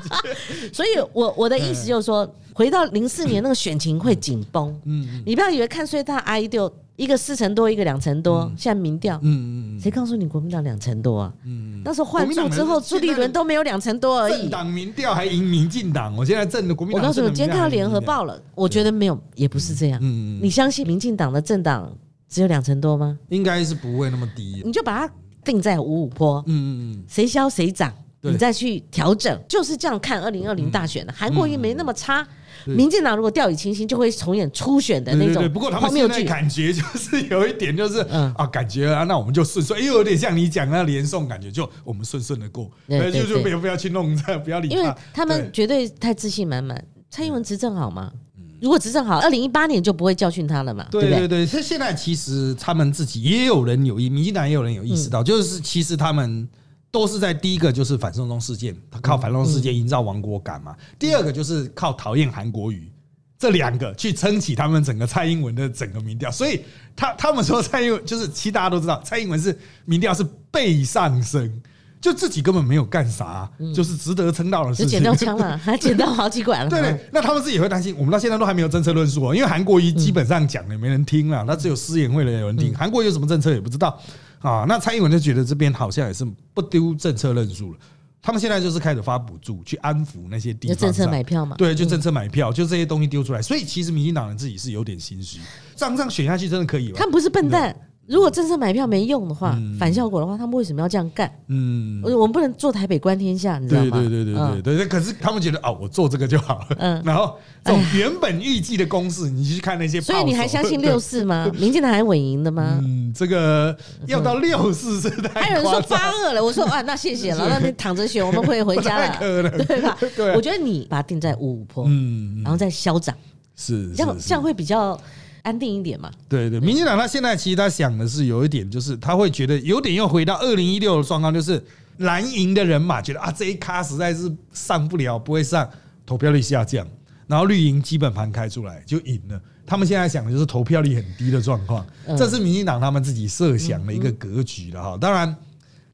[0.70, 4.78] 所以，我我的意思就是说，回到零四年那个选情会紧绷。
[4.84, 6.70] 嗯，你不要以为看衰大阿姨就。
[6.98, 11.32] 一个四成多，一个两成多，现在民调，嗯嗯谁告诉你国民党两成多啊？
[11.44, 14.48] 嗯，那时候换柱之后，朱立伦都没有两成多而已。
[14.48, 17.04] 党民调还赢民进党，我现在正的国民党。
[17.04, 20.00] 我告诉你，今天看到联合报了，我觉得没有，也不是这样。
[20.02, 21.96] 嗯嗯，你相信民进党的政党
[22.28, 23.16] 只有两成多吗？
[23.28, 24.60] 应该是不会那么低。
[24.64, 31.12] 你就把它定在五五坡，嗯嗯嗯，谁消谁涨，你再去调整，就是这样看二零二零大选的。
[31.16, 32.26] 韩国瑜没那么差。
[32.64, 35.50] 民进党如果掉以轻心，就会重演初选的那种。
[35.52, 38.00] 不过他们现在感觉就是有一点，就是
[38.36, 44.74] 啊，感觉啊，那我们就顺顺，又有点像你讲那连送感觉，就我们顺顺的过，就就不要不要去弄，不要理他。
[44.76, 46.82] 因为他们绝对太自信满满。
[47.10, 48.12] 蔡英文执政好吗？
[48.60, 50.86] 如果执政好，二零一八年就不会教训他了嘛？
[50.90, 56.48] 对对对，现现在其实他们自己也有人有意，民进党也有人有意识到，就是其实他们。
[56.90, 60.74] 都是在第一个就是反送中事件，他靠反送中事件营造亡国感嘛。
[60.98, 62.90] 第二个就是靠讨厌韩国瑜，
[63.38, 66.30] 这两个去撑起他们整个蔡英文的整个民调。
[66.30, 66.62] 所以
[66.96, 71.60] 他他们说蔡英文就是，其实大家都知道，蔡英文是民调是倍上升，
[72.00, 74.88] 就自己根本没有干啥，就是值得称道的事情。
[74.88, 76.70] 捡到枪了， 还捡到好几管了。
[76.70, 77.94] 对对，那他们自己也会担心。
[77.98, 82.74] 我们到现在都还没有政策论述哦，因为韩国瑜基本上讲的没人听了，那只有私言会的有人听。
[82.74, 84.00] 韩国有什么政策也不知道。
[84.40, 86.24] 啊，那蔡英文就觉得这边好像也是
[86.54, 87.78] 不丢政策论述了，
[88.22, 95.40] 他们现在就是开始发补助去安抚那些地方，政策买票嘛，对，就政策买票，就这些东西丢出来，所以其实民进党人自己是有点心虚，
[95.74, 96.96] 这样这样选下去真的可以吗？
[96.98, 97.74] 他们不是笨蛋。
[98.08, 101.30] 如果政策买票没用的话，反效果的话，他们为什么要这样干？
[101.48, 103.98] 嗯，我们不能做台北观天下，你知道吗？
[103.98, 104.86] 对对对对对对。
[104.86, 106.66] 可是他们觉得哦，我做这个就好了。
[106.78, 111.50] 嗯，然后这种原本预计的公式，你去看那些，所以你还相信六四吗？
[111.58, 112.78] 民进党还稳赢的吗？
[112.82, 119.16] 嗯，这个要到六四是太还有人说八二了，我说啊，那谢谢了， 那你躺着选，我们会回家了，
[119.66, 119.98] 对吧？
[120.16, 123.14] 对，我觉得你把它定在五五坡，嗯，然后再消长。
[123.60, 124.96] 是这样这样会比较
[125.42, 126.10] 安定一点嘛？
[126.28, 131.62] 对对，民进党他现在其实他想的是有一点，就是他会觉得有点又回到二零一六的状况，就是
[131.98, 135.68] 蓝营的人嘛，觉得啊这一咖实在是上不了，不会上，
[136.04, 136.86] 投票率下降，
[137.26, 139.40] 然后绿营基本盘开出来就赢了。
[139.66, 144.98] 他们现在想的就是投票率很低的状况，这是民进党他们自己设想的一个格局了哈。
[145.00, 145.36] 当然。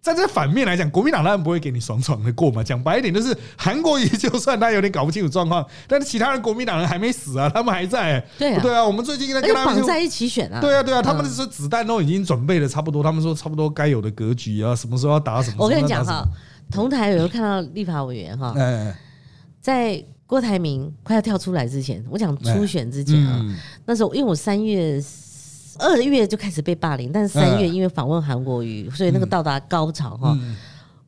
[0.04, 2.62] 在这反面来讲，国民党当然不会给你爽爽的过嘛。
[2.62, 8.22] 讲白一点，就是韩国瑜就算他有点搞不清楚状况，但是其他人国民党人还没死啊，他们还在。
[8.38, 10.60] 对对啊，我们最近在跟他们绑在一起选啊。
[10.60, 15.56] 对啊对啊，他们说子弹都已经准备的差不多，他们说差不多该有的格局啊，什么时候要打什么。
[15.60, 16.22] 我跟你讲哈，
[16.70, 18.54] 同台有看到立法委员哈，
[19.62, 23.42] 在郭台铭快要跳出来之前，我讲初选之前啊，
[23.86, 25.02] 那时候因为我三月。
[25.78, 30.38] 二月就开始被霸凌，但是三月因为访问韩国瑜，所以那个到达高潮哈。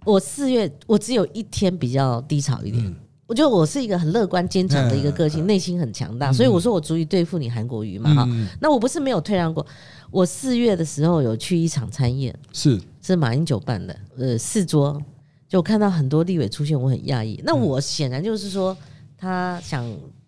[0.05, 8.29] 我四月我只有一天比较低潮一点，我觉得我是一个很乐观坚强的一个个性，内心很强大，所以我说我足以对付你韩国瑜嘛哈。
[8.61, 9.67] 那我不是没有退让过，
[10.11, 12.81] 我四月的时候有去一场餐宴，是。
[13.03, 15.01] 是马英九办的，呃四桌，
[15.49, 17.41] 就看到很多立委出现，我很讶异。
[17.45, 18.77] 那我显然就是说
[19.17, 19.85] 他想。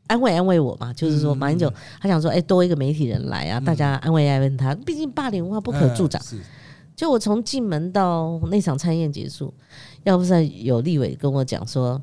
[0.09, 4.75] 安慰安慰我嘛，就是说马英九他想说，哎，多一个媒体人来啊，大家安慰安慰他。
[4.75, 6.21] 毕竟霸凌文化不可助长。
[6.97, 9.55] 就我从进门到那场参宴结束，
[10.03, 12.03] 要不是有立委跟我讲说，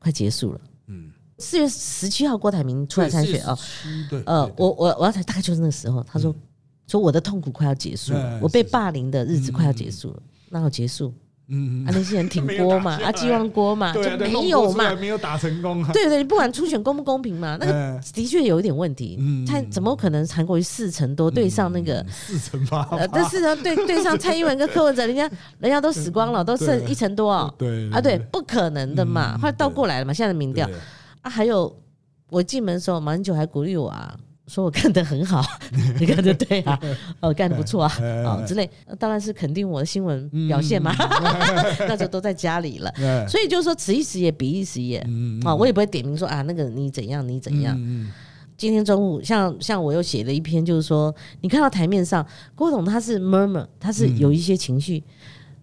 [0.00, 0.60] 快结束了。
[0.88, 3.56] 嗯，四月十七号郭台铭出来参选啊。
[4.10, 4.20] 对。
[4.26, 6.34] 呃，我我我要才大概就是那个时候，他说
[6.88, 11.14] 说我的痛苦快要结束了，我被霸凌的日子快要结束了，那要结束。
[11.48, 15.84] 嗯，啊，那些人挺锅嘛， 啊，寄望锅嘛，就没有嘛，没有打成功。
[15.92, 19.18] 对对，不管初选公不公平嘛，那个的确有一点问题。
[19.46, 22.82] 他怎么可能韩国瑜四成多对上那个四成八？
[22.92, 25.30] 呃，但是呢，对对上蔡英文跟柯文哲，人家
[25.60, 27.52] 人家都死光了，都剩一成多啊。
[27.58, 30.66] 对啊，对，不可能的嘛，后来倒过来了嘛，现在的民调
[31.20, 31.74] 啊，还有
[32.30, 34.16] 我进门的时候，马英九还鼓励我啊。
[34.46, 35.42] 说我干得很好，
[35.98, 36.78] 你干得对啊，
[37.20, 37.92] 哦，干得不错啊，
[38.24, 40.94] 哦之类，当然是肯定我的新闻表现嘛，
[41.88, 42.92] 那就都在家里了，
[43.28, 44.98] 所以就是说此一时也彼一时也，
[45.44, 47.78] 啊，我也不会点名说啊那个你怎样你怎样。
[48.56, 55.02] 今天中午像像我又写了一篇，就是说你看到台面上郭董他是 murmur，他是有一些情绪，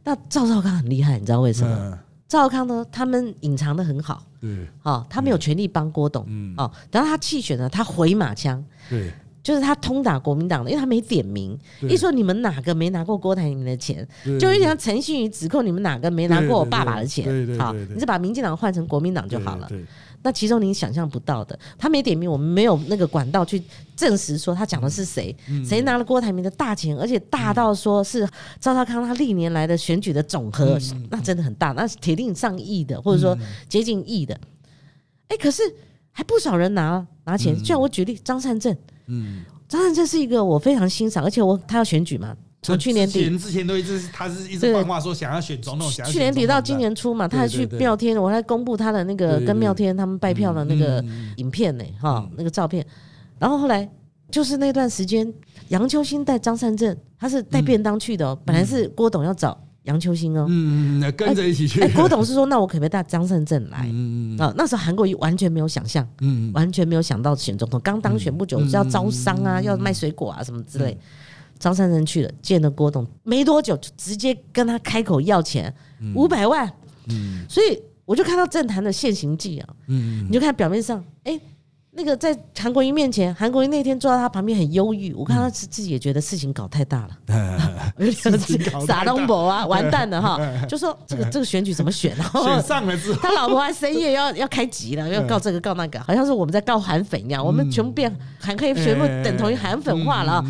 [0.04, 2.00] 那赵少康很厉害，你知道为什么？
[2.32, 4.24] 赵少康呢，他们隐藏的很好。
[4.40, 6.54] 对，哦，他没有权利帮郭董，嗯。
[6.56, 9.12] 哦，等到他弃选了，他回马枪，对，
[9.44, 14.08] 就是他通打国民党的，因为他没点名，一说你们哪个没拿过郭台铭的钱，
[14.40, 17.26] 就有点像陈信宇指控你们哪个没拿过我爸爸的钱，
[17.60, 19.70] 好，你就把民进党换成国民党就好了。
[20.24, 23.62] 那其中你想象不到的，他没点名，我们没有那个管道去
[23.96, 28.28] 证实说他讲的是谁，谁拿了郭台铭的大钱，而且大到说是
[28.60, 30.78] 赵少康他历年来的选举的总和，
[31.10, 34.40] 那真的很大，那是铁定上亿的，或者说接近亿的。
[35.28, 35.64] 哎，可是
[36.12, 38.76] 还不少人拿拿钱，就像我举例张善政，
[39.08, 42.36] 嗯，张善政是一个我非常欣赏，而且我他要选举嘛。
[42.64, 43.38] 从去年底。
[43.38, 51.04] 之前都一直他是一直放话说想要选总统，去年底到今年初嘛，他还去妙天，我还公布他的那个跟妙天他们拜票的那个
[51.38, 52.86] 影片呢，哈，那个照片。
[53.40, 53.90] 然后后来
[54.30, 55.34] 就是那段时间，
[55.70, 61.82] 杨秋兴带张善政，他是带便当去的哦，本来是郭董要找杨秋兴哦，嗯嗯，跟着一起去。
[61.82, 63.88] 哎，郭董是说，那我可不可以带张善政来？
[63.92, 70.96] 嗯嗯啊，那时候韩国瑜完全没有想象，嗯，完全没有想到选总统，刚当选不久，要招商啊，要卖水果啊什么之类。
[71.62, 75.72] 张三生去了，见了郭董，没多久就直接跟他开口要钱
[76.16, 76.68] 五百万，
[77.08, 81.40] 嗯，所以我就看到政坛的现行记啊，嗯，你就看表面上，哎，
[81.92, 87.18] 那个在韩国瑜面前，韩国瑜那天坐在他旁边很忧郁，我看他自自己也觉得事情搞太大了，
[88.88, 100.46] 傻东伯啊，完蛋了哈， 就说这个这个选举怎么选，然后上了之后，他老婆还深夜要要开集了，要告这个告那个，好像是我们在告韩粉一样，我们全部变韩可以全部等同于韩粉化了啊。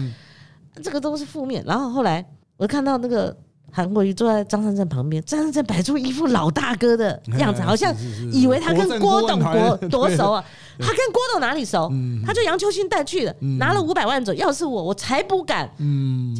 [0.84, 2.26] 这个都是负面，然后后来
[2.58, 3.36] 我看到那个
[3.72, 7.94] 韩国瑜坐在张三正旁边，张三正摆出一副老大哥的样子，好像
[8.32, 10.44] 以为他跟郭董多 多熟啊，
[10.80, 11.92] 他跟郭董哪里熟？
[12.26, 14.34] 他就杨秋兴带去的，拿了五百万走。
[14.34, 15.70] 要是我，我才不敢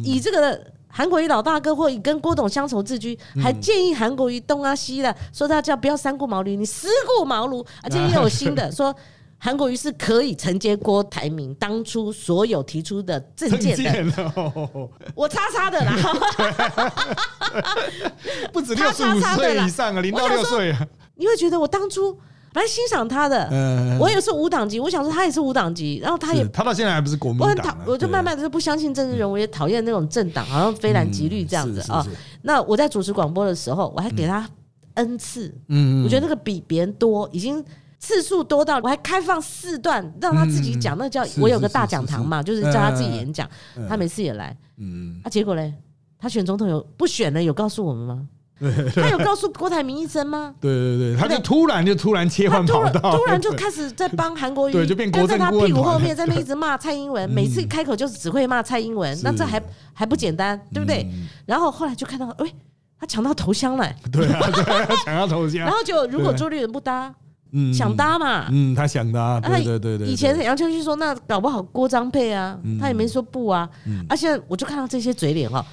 [0.04, 8.94] 以这个韩国瑜老大哥或以跟郭董乡愁自居，还建议韩国瑜东啊西的，说他叫不要三顾茅庐，你四顾茅庐，而且也有新的 说。
[9.44, 13.76] 韩国瑜是可以承接郭台铭当初所有提出的证件
[14.12, 14.32] 的，
[15.16, 15.92] 我叉叉的啦，
[18.52, 22.16] 不止六十五岁以上啊，零到六岁啊，你会觉得我当初
[22.54, 32.06] 蛮欣赏他的，我也是无党籍，我想说他也是无党籍，然后他也他到现在还不是国民党，我就慢慢的就不相信政治人物，也讨厌那种政党，好像非蓝即绿这样子啊。
[32.42, 34.48] 那我在主持广播的时候，我还给他
[34.94, 37.64] n 次，嗯，我觉得那个比别人多，已经。
[38.02, 43.48] 次数多到我还开放四段让他自己讲，那叫我有个大讲堂嘛，就是叫他自己演讲。
[43.88, 45.72] 他每次也来，嗯，啊，结果嘞，
[46.18, 48.26] 他选总统有不选了，有告诉我们吗？
[48.94, 50.52] 他有告诉郭台铭一声吗？
[50.60, 59.62] 对对对，他就突然就突然切换跑道， 突然就开始在帮韩国瑜，对，就变国政在他屁股后面在那一直骂蔡英文， 每次开口就是只会骂蔡英文，那这还
[59.92, 61.08] 还不简单，对不对？
[61.46, 62.52] 然后后来就看到，哎，
[62.98, 64.40] 他抢到头香了，对啊，
[65.04, 65.60] 抢到头香。
[65.60, 67.12] 然后就如果朱立伦不搭，
[67.52, 70.06] 嗯，想搭嘛，嗯，他想搭，对对对对。
[70.06, 73.68] 以前杨秋旭说，那搞不好郭张配啊，他也没说不啊，
[74.08, 75.64] 啊，现在我就看到这些嘴脸哈。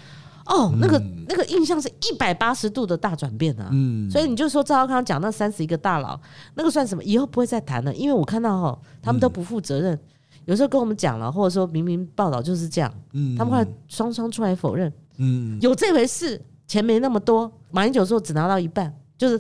[0.46, 3.70] 哦，那个那个印象是一百八十度的大转变啊！
[3.72, 6.20] 嗯，所以你就说赵少康讲那三十一个大佬，
[6.56, 7.04] 那个算什么？
[7.04, 10.00] 以后不会再谈了，因为我看到哈，他们都不负责任，
[10.46, 19.40] 有时候跟我们讲了，或者说明明报道就是这样，嗯，他们后来双双出来否认，嗯，有这回事，钱没那么多，马英九说只拿到一半，就是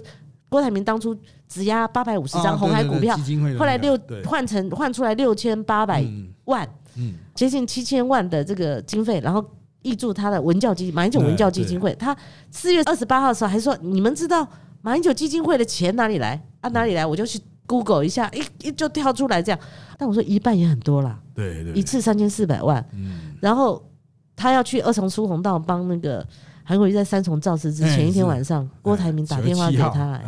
[0.50, 1.16] 郭台铭当初
[1.48, 3.18] 只押八百五十张红海股票，
[3.58, 6.04] 后来六换成换出来六千八百
[6.46, 9.46] 万，嗯，接近七千万的这个经费，然后。
[9.82, 12.14] 挹注他的文教基金，马英九文教基金会，他
[12.52, 14.46] 四月二十八号的时候还说：“你们知道
[14.82, 16.70] 马英九基金会的钱哪里来啊？
[16.72, 17.06] 哪里来？
[17.06, 19.60] 我就去 Google 一下，一一就跳出来这样。
[19.98, 22.86] 但我说一半也很多啦，对对，一次三千四百万。
[23.40, 23.82] 然后
[24.36, 26.28] 他要去二重出红道帮那个
[26.70, 30.22] 韩国瑜在三重造势之前一天晚上，郭台铭打电话给他，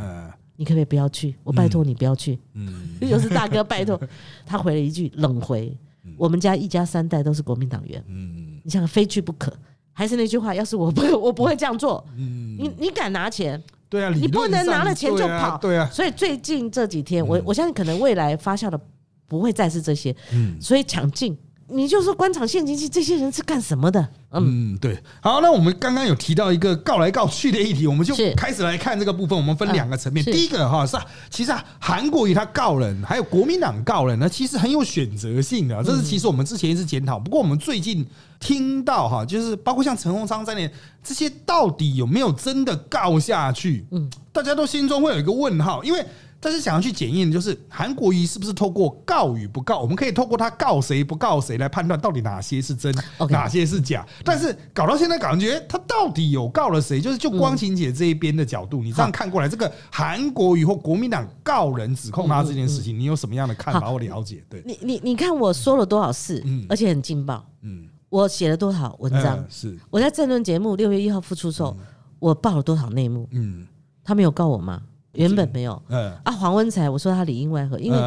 [0.56, 1.36] 你可不可以不要去？
[1.44, 2.40] 我拜托你不要去。
[2.56, 4.02] 嗯， 又是大哥拜托，
[4.44, 5.78] 他回了一句冷回：
[6.18, 8.04] 我们家一家三代都是国民党员。
[8.08, 8.60] 嗯。
[8.64, 9.54] 你想非去不可，
[9.94, 12.04] 还是那句话，要是我不， 我不会这样做。
[12.18, 13.62] 嗯，你你敢拿钱？
[13.88, 15.60] 对啊，你不能拿了钱就跑。
[15.60, 18.82] 对啊，所以最近这几天，我我相信可能未来发酵的
[19.28, 20.16] 不会再是这些。
[20.34, 21.38] 嗯，所以抢进。
[21.72, 24.08] 你就说官场现金器，这些人是干什么的？
[24.32, 24.98] 嗯，对。
[25.22, 29.38] 好，那我们刚刚有提到一个告来告去的议题，我们就开始来看这个部分。
[29.38, 35.84] 我们分两个层面，第一个哈是啊，其实啊，韩国瑜他告人，还有国民党告人，那其实很有选择性的。
[35.84, 38.06] 这是其实我们之前一直检讨，不过我们最近
[38.40, 40.70] 听到哈，就是包括像陈鸿昌在内，
[41.04, 43.86] 这些到底有没有真的告下去？
[43.92, 46.06] 嗯，大家都心中会有一个问号，因为。
[46.44, 52.92] 但是想要去检验，就是韩国瑜是不是透过告与不告，我们可以透过他告谁不告谁来判断到底哪些是真，
[53.30, 54.04] 哪些是假。
[54.26, 57.00] 但是搞到现在，感觉他到底有告了谁？
[57.00, 64.44] 就是就光晴姐这一边的角度，你这样看过来，这个韩国瑜或国民党告人指控他这件事情，你有什么样的看法或了解？
[64.50, 69.46] 对，你你你看我说了多少事，而且很劲爆，嗯，我写了多少文章？
[69.48, 71.78] 是我在政论节目六月一号复出时候，
[72.18, 73.28] 我报了多少内幕？
[73.30, 73.68] 嗯，
[74.04, 74.82] 他没有告我吗？
[75.14, 76.12] 原本没有，嗯。
[76.24, 77.98] 啊，黄文才，我说他里应外合，因为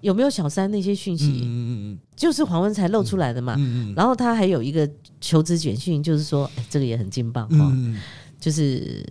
[0.00, 4.88] 有没有小三那些讯息，嗯嗯嗯，就是黄文才露出来的嘛，嗯嗯，然后他还有一个
[5.20, 7.72] 求职简讯，就是说，哎，这个也很劲爆哈，
[8.40, 9.04] 就是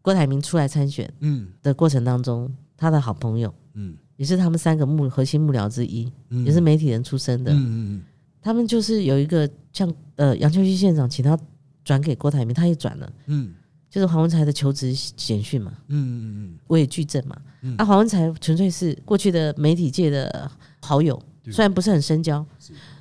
[0.00, 1.48] 郭台铭出来参选，嗯。
[1.62, 6.10] 的过程当中，他的好朋友，嗯，也是他们三个幕核心幕僚之一，
[6.44, 8.02] 也是媒体人出身的，嗯嗯
[8.42, 11.38] 他们就是有一个像呃杨秋熙县长，请他
[11.84, 13.54] 转给郭台铭，他也转了，嗯。
[13.92, 17.36] 就是黄文才的求职简讯嘛，嗯嗯嗯，我也举证嘛。
[17.76, 20.50] 啊，黄文才纯粹是过去的媒体界的
[20.80, 22.42] 好友，虽然不是很深交，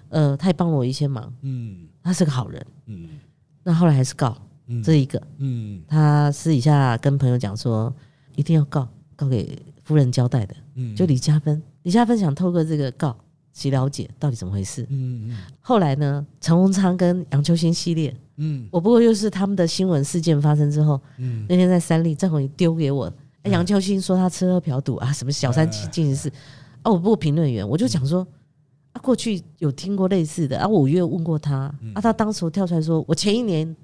[0.10, 3.08] 呃，他也帮了我一些忙，嗯，他是个好人，嗯。
[3.63, 4.38] 那后来还是告，
[4.84, 7.95] 这一个，嗯，他私底下跟朋友讲说，
[8.36, 13.17] 一定要告，告给夫人交代的，嗯，就李嘉芬，李嘉芬想透过这个告，
[13.54, 15.38] 去了解到底怎么回事，嗯嗯。
[15.62, 18.13] 后来呢，陈鸿昌跟杨秋兴系列。
[18.43, 23.12] 嗯，我不过又是他们的新闻事件发生之后，嗯，那天在三立，郑红仪丢给我，
[23.43, 26.27] 杨秋兴说他吃喝嫖赌啊，什么小三进行式，
[26.82, 28.27] 啊，我不过评论员，我就讲说，
[28.93, 33.75] 啊，过去有听过类似的，啊，我约问过他，啊，他当时跳出来说，我前一年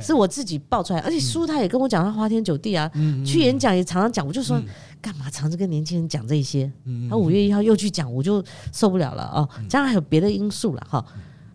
[0.00, 2.90] 是我自己爆出来，而且书他也跟我讲他花天酒地啊，
[3.22, 4.58] 去演讲也常常讲，我就说
[5.02, 6.72] 干嘛常常跟年轻人讲这些，
[7.10, 11.04] 他五月一号又去讲，我就受不了了哦，当然还有别的因素了哈。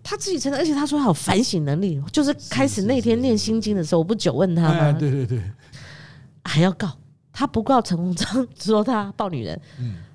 [0.04, 4.92] 他自己承认，而且他说他有反省能力，就是开始那天念心经的时候，我不久问他吗？
[4.94, 5.42] 对对对，
[6.44, 6.92] 还要告
[7.32, 9.60] 他不告陈鸿章，说他抱女人，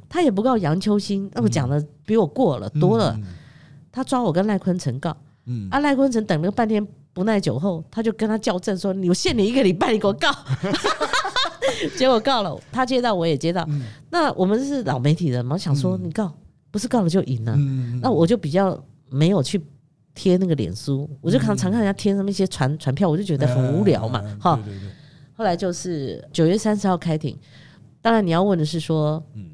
[0.09, 3.19] 他也不告杨秋兴，那我讲的比我过了多了。
[3.93, 10.31] 他抓我跟赖坤成告，嗯，啊赖坤成等了半天不耐久后，他就跟他校正说：“我限你一个礼拜，你给我告。
[11.97, 13.67] ”结果告了，他接到我也接到。
[14.11, 16.31] 那我们是老媒体人嘛，想说你告
[16.71, 17.57] 不是告了就赢了，
[18.03, 18.79] 那我就比较
[19.09, 19.59] 没有去。
[20.17, 24.59] 贴那个脸书，我就常常看人家贴那么一些传传票，我就觉得很无聊嘛，哈。
[25.35, 27.39] 后来就是九月三十号开庭，
[28.01, 29.51] 当然你要问的是说，嗯，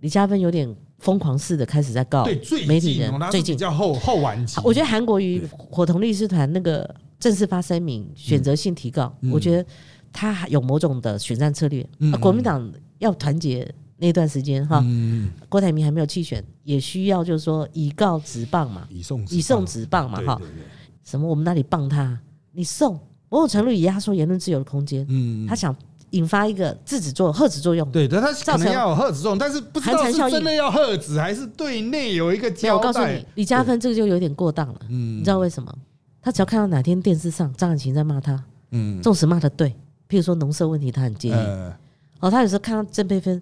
[0.00, 2.26] 李嘉芬有点疯狂似的开始在告
[2.66, 4.60] 媒体人，最近叫后后晚期。
[4.64, 9.64] 我觉得韩国瑜伙同律师团那个正式发声明，选择性提告，我觉得
[10.12, 11.88] 他有某种的选战策略。
[12.20, 13.72] 国民党要团结。
[14.00, 14.82] 那段时间哈，
[15.48, 20.40] 郭台铭还没有弃选，也需要就是说以告直棒嘛，以送以送直棒嘛哈。
[21.04, 22.18] 什么我们那里棒他，
[22.52, 22.94] 你送
[23.28, 25.04] 某种程度也压缩言论自由的空间。
[25.08, 25.76] 嗯，他想
[26.10, 27.90] 引发一个制止作用、遏止作用。
[27.90, 32.74] 对，但他可能要有遏止作用，但是不知道是真的要遏止，还是对内有一个交代。
[32.74, 34.80] 我告诉你，李嘉芬这个就有点过当了。
[34.88, 35.70] 嗯，你知道为什么？
[36.22, 39.68] 他只要看到哪天电视上张雨琴在骂他，嗯，纵使骂的对，
[40.08, 41.32] 譬如说农舍问题，他很介意。
[42.20, 43.40] 哦，他有时候看到郑佩芬。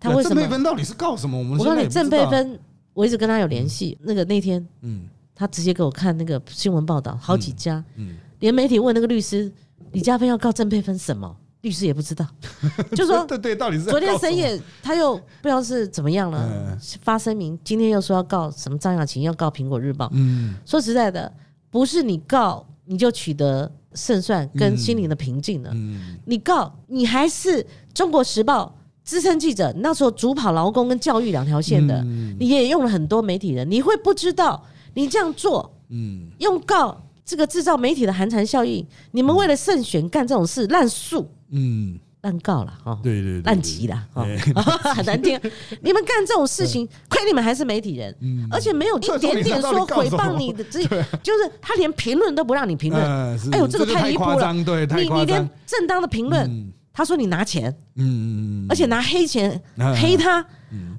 [0.00, 0.34] 他为什么？
[0.34, 1.38] 郑佩芬到底是告什么？
[1.38, 2.58] 我们我告诉你，郑佩芬，
[2.94, 3.96] 我一直跟他有联系。
[4.00, 5.02] 那个那天，嗯，
[5.34, 9.52] 他直接给我看那个新闻报道，好几家，嗯，连媒体问那个律师
[9.92, 12.26] 李嘉芬要告郑佩芬什么，律师也不知道，
[12.96, 20.08] 就说 对对，到底是昨天深夜他又不知道是怎么样了，发声明，今天又说要告什么张雅琴要告苹果日报。
[20.14, 21.30] 嗯，说实在的，
[21.70, 28.74] 不是你告你就取得胜算跟心灵的平静了，嗯，你告你还是中国时报。
[29.10, 32.00] 资深记者那时候主跑劳工跟教育两条线的，
[32.38, 44.24] 你也用了很多媒体人，你会不知道你这样做，嗯，用告这个制造媒体的寒蝉效应，你们为了胜选干这种事烂诉，嗯，烂告了哈，对对，烂极了哈，
[44.94, 45.36] 很难听。
[45.80, 48.16] 你们干这种事情，亏你们还是媒体人，
[48.48, 50.84] 而且没有一点点说回谤你的，这
[51.20, 53.02] 就是他连评论都不让你评论，
[53.50, 56.72] 哎呦，这个太离谱了，对，你你连正当的评论。
[56.92, 59.60] 他说：“你拿钱，嗯，而且拿黑钱
[60.00, 60.44] 黑他，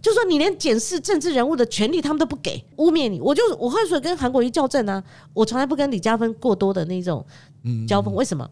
[0.01, 3.19] 就说你连检视政治人物的权利他们都不给，污蔑你。
[3.19, 7.25] 我就我会说跟韩国瑜校正啊，我从来不跟李嘉芬过多的那种
[7.87, 8.13] 交锋。
[8.15, 8.49] 为什么？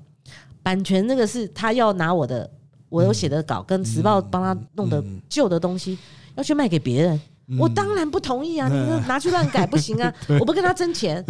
[0.61, 2.49] 版权那个是他要拿我的，
[2.89, 5.97] 我有写的稿跟时报帮他弄的旧的东西，
[6.35, 7.19] 要去卖给别人。”
[7.57, 8.67] 我当然不同意啊！
[8.67, 10.13] 你拿去乱改不行啊！
[10.39, 11.23] 我不跟他争钱，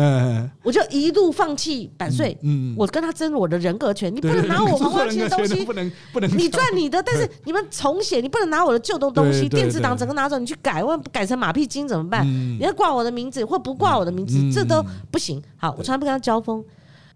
[0.64, 2.38] 我就一路放弃版税。
[2.76, 6.38] 我跟他争我的人格权，你不能拿我黄花钱的东西，不能不能。
[6.38, 12.26] 你赚你的，但是你们重写，你不能拿我的旧的东西，电子档整个拿走，你去改，万改成马屁精怎么办？
[12.28, 15.42] 你要挂我的名字或不挂我的名字，这都不行。
[15.56, 16.64] 好，我从来不跟他交锋，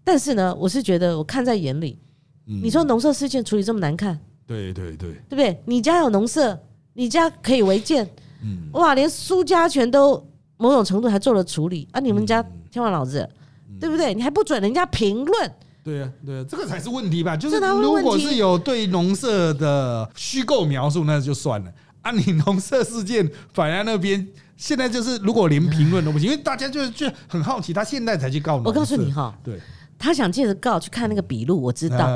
[0.02, 1.98] 但是呢，我是觉得我看在眼里。
[2.46, 5.58] 你说农舍事件处理这么难看，对对对，对不对？
[5.66, 6.58] 你家有农舍，
[6.92, 8.08] 你家可以违建。
[8.72, 10.22] 哇，连苏家权都
[10.56, 12.00] 某种程度还做了处理啊！
[12.00, 13.28] 你们家天王老子，
[13.80, 14.14] 对不对？
[14.14, 15.52] 你还不准人家评论？
[15.82, 17.36] 对呀，对，这个才是问题吧？
[17.36, 21.70] 就是如果是有对农舍的虚构描述，那就算了。
[22.02, 24.26] 啊，你农舍事件反而那边
[24.56, 28.56] 现在就是，如果连评论都不行，因为大家就就很好奇，他现在才去告。
[28.64, 29.60] 我告诉你哈，对。
[30.04, 32.06] 他想借着告去看那个笔录，我知道，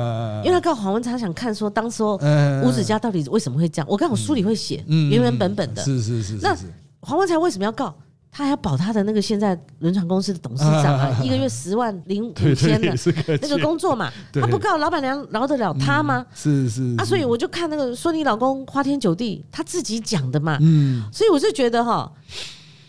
[0.43, 3.87] 因为他告黄文他想看说当时吴子嘉到底为什么会这样。
[3.89, 6.37] 我看我书里会写原原本本的，是是是。
[6.39, 6.55] 那
[6.99, 7.91] 黄文才为什么要告？
[8.31, 12.95] 他还要保他的那个现在轮船公司的董事长啊， 一个月十万零五千的
[13.41, 16.23] 那个工作嘛，他不告老板娘饶得了他吗？
[16.35, 22.11] 是是啊，所以我就看那个说你老公花天酒地，他自己讲的嘛，嗯，所以我是觉得哈。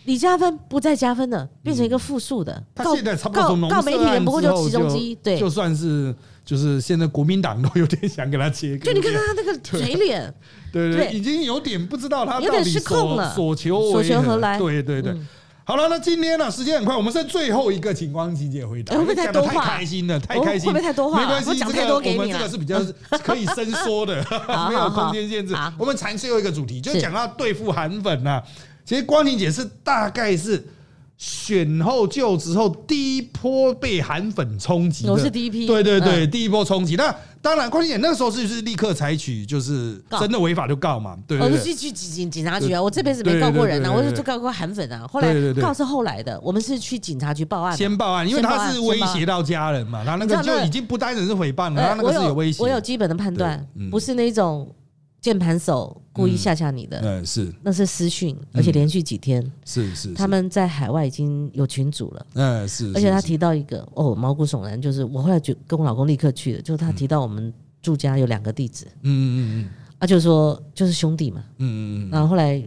[0.04, 2.62] 李加分不再加分了，变成一个负数的。
[2.74, 8.86] 他现在差不多从告媒体人不过就其中之一，对，就算是就是现在国民党都有点想给他切割。
[8.86, 10.34] 就你看看他那个嘴脸，
[10.72, 14.58] 对对，已经有点不知道他有点失控了，所求所求何来？
[14.58, 15.14] 对对对。
[15.62, 18.96] 好了，那今天呢，时间很快，我们剩最后一个情况集结回答。
[18.96, 19.52] 会不会太多话？
[19.52, 21.20] 太开心了，太开心，会不会太多话？
[21.20, 22.80] 没关系，讲太多给你我们这个是比较
[23.22, 24.16] 可以伸缩的，
[24.68, 25.54] 没有空间限制。
[25.78, 28.42] 我们谈最后一个主题，就讲到对付韩粉呐。
[28.90, 30.60] 其实光庭姐是大概是
[31.16, 36.96] 选后就职后第一波被韩粉冲击，我是第一批，对对对，第一波冲击。
[36.96, 41.38] 那当然，光庭姐那个时候是是立刻采取，就是真的违法就告嘛，对。
[41.38, 45.06] 我是去去警警察局啊，我这辈子没告过人啊，我是就告过韩粉啊。
[45.06, 52.60] 后来告是后来的，我们是去警察局报案，先报案，因为他是威胁到家人嘛，他那个就已经不单纯是诽谤了，他那个是有威胁。
[52.60, 54.68] 我有基本的判断，不是那种。
[55.20, 67.52] 键盘手故意吓吓你的，嗯，是，那是私讯，而且连续几天，是是，他们在海外已经有群主了，嗯，是，而且他提到一个，哦，毛骨悚然，就是我后来就跟我老公立刻去了，就是他提到我们
[67.82, 69.68] 住家有两个地址，嗯嗯嗯，
[69.98, 72.66] 啊，就是说就是兄弟嘛，嗯嗯嗯，然后后来，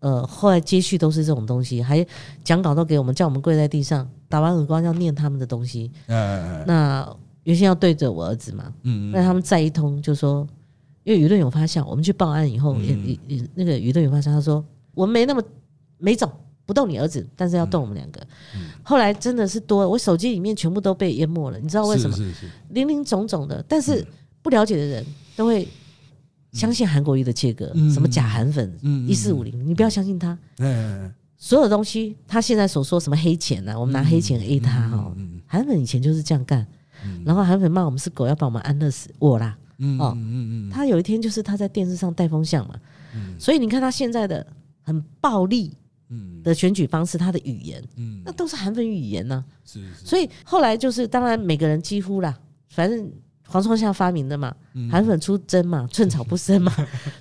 [0.00, 2.06] 呃，后来接续都是这种东西，还
[2.44, 10.46] 讲稿都给我们，叫我们跪在地上，打完耳光要念他们的东西，嗯，那原先要对着我儿子嘛，嗯嗯，那他们再一通就说。
[11.08, 15.42] 因为舆论有发酵，我们去报案以后，也也也那个舆论有发酵，他说我们没那么
[15.96, 16.30] 没走，
[16.66, 18.20] 不动你儿子，但是要动我们两个。
[18.82, 22.14] 后来真的是多，我手机里面全部都被淹没了，你知道为什么？
[22.68, 24.06] 零零总总的，但是
[24.42, 25.66] 不了解的人都会
[26.52, 28.78] 相信韩国瑜的切割，什么假韩粉
[29.08, 30.38] 一四五零，你不要相信他。
[31.38, 33.80] 所有东西他现在所说什么黑钱呢？
[33.80, 35.10] 我们拿黑钱 A 他哈，
[35.46, 36.66] 韩粉以前就是这样干，
[37.24, 39.56] 然后韩粉骂我们是狗，要把我们安乐死，我啦。
[39.98, 42.74] 哦，嗯嗯嗯，他有一天就是他在电视上带风向嘛，
[43.38, 44.46] 所以你看他现在的
[44.82, 45.72] 很暴力
[46.42, 47.82] 的选举方式，他的语言，
[48.24, 49.44] 那都是韩粉语言呢。
[49.64, 52.36] 是，所以后来就是，当然每个人几乎啦，
[52.68, 53.10] 反正
[53.46, 54.54] 黄创夏发明的嘛，
[54.90, 56.72] 韩粉出征嘛， 寸草不生嘛，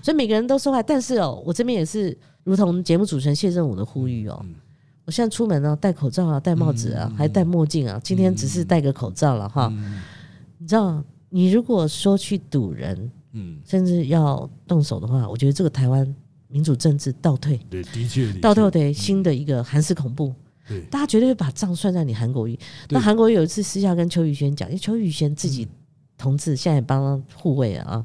[0.01, 0.81] 所以每个人都受害。
[0.81, 4.45] 但是哦，我这边也是如同节目主持人谢振武的呼吁哦。
[5.05, 7.97] 我现在出门呢，戴口罩啊，戴帽子啊，还戴墨镜啊。
[8.03, 9.71] 今天只是戴个口罩了哈。
[10.57, 16.15] 你知道，你如果说去堵人，嗯，甚至要动手的话，我觉得这个台湾
[16.47, 20.33] 民主政治倒退，对，的确倒退的新的一个韩式恐怖。
[20.67, 22.57] 对，大家绝对会把账算在你韩国瑜。
[22.89, 25.67] 那韩国瑜有一次私下跟邱宇轩讲，因为邱宇轩自己
[26.17, 28.03] 同志现在也帮护卫啊，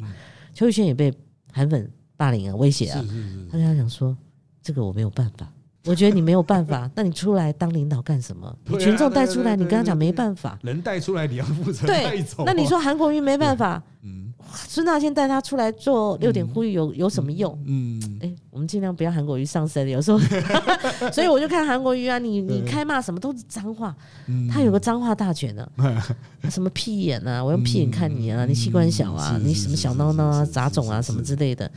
[0.55, 1.13] 邱宇轩也被
[1.53, 3.05] 韩粉霸凌啊，威胁啊，
[3.51, 4.17] 他跟他讲说，
[4.63, 5.53] 这个我没有办法。
[5.87, 8.55] 我觉得你没有办法， 那你出来当领导干什么？
[8.67, 10.59] 你群众带出来，你跟他讲没办法。
[10.63, 12.45] 人带出来，你要负责带走。
[12.47, 13.83] 那你说韩国瑜没办法？
[14.05, 14.33] 嗯，
[14.69, 17.57] 孙大千带他出来做六点呼吁有有什么用？
[17.67, 19.89] 嗯，哎，我们尽量不要韩国瑜上身。
[19.89, 20.19] 有时候，
[21.13, 23.95] 所以我就看韩国瑜啊，你你开骂什么都是脏话，
[24.51, 25.65] 他有个脏话大全呢。
[26.51, 31.71] 什么屁眼啊，我用屁眼看你啊，你器官小啊，你什么小孬孬啊，杂种啊，什么之类的。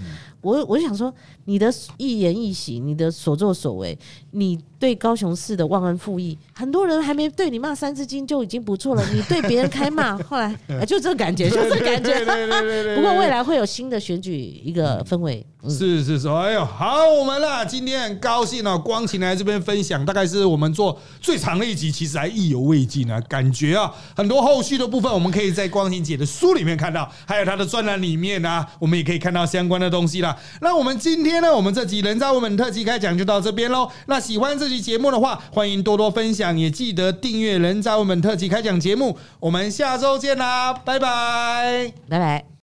[0.46, 1.12] 我我就想说，
[1.46, 3.98] 你的一言一行，你的所作所为，
[4.32, 9.04] 你对高雄市的忘恩负义，很多人还没对你骂三字经就已经不错了。
[9.12, 12.14] 你对别人开骂，后来 就这个感觉，就这感觉。
[12.96, 15.44] 不过未来会有新的选举一个氛围。
[15.68, 23.20] 是是是，哎呦，好，我们啦，今天很高兴哦，光晴来这边分享，大概是我们做最长的一集，其实还意犹未尽啊。
[23.22, 30.35] 感觉啊，很多后续的部分，我们可以在光晴姐的书里面看到，还有她的专栏里面啊，我们也可以看到相关的东西啦。
[30.62, 33.90] 那我们今天呢，我们这集人渣文本特辑开讲就到这边喽。
[34.08, 39.18] 那喜欢这期节目的话，欢迎多多分享，也记得订阅人渣文本特辑开讲节目。
[39.40, 42.46] 我们下周见啦，拜拜，拜拜。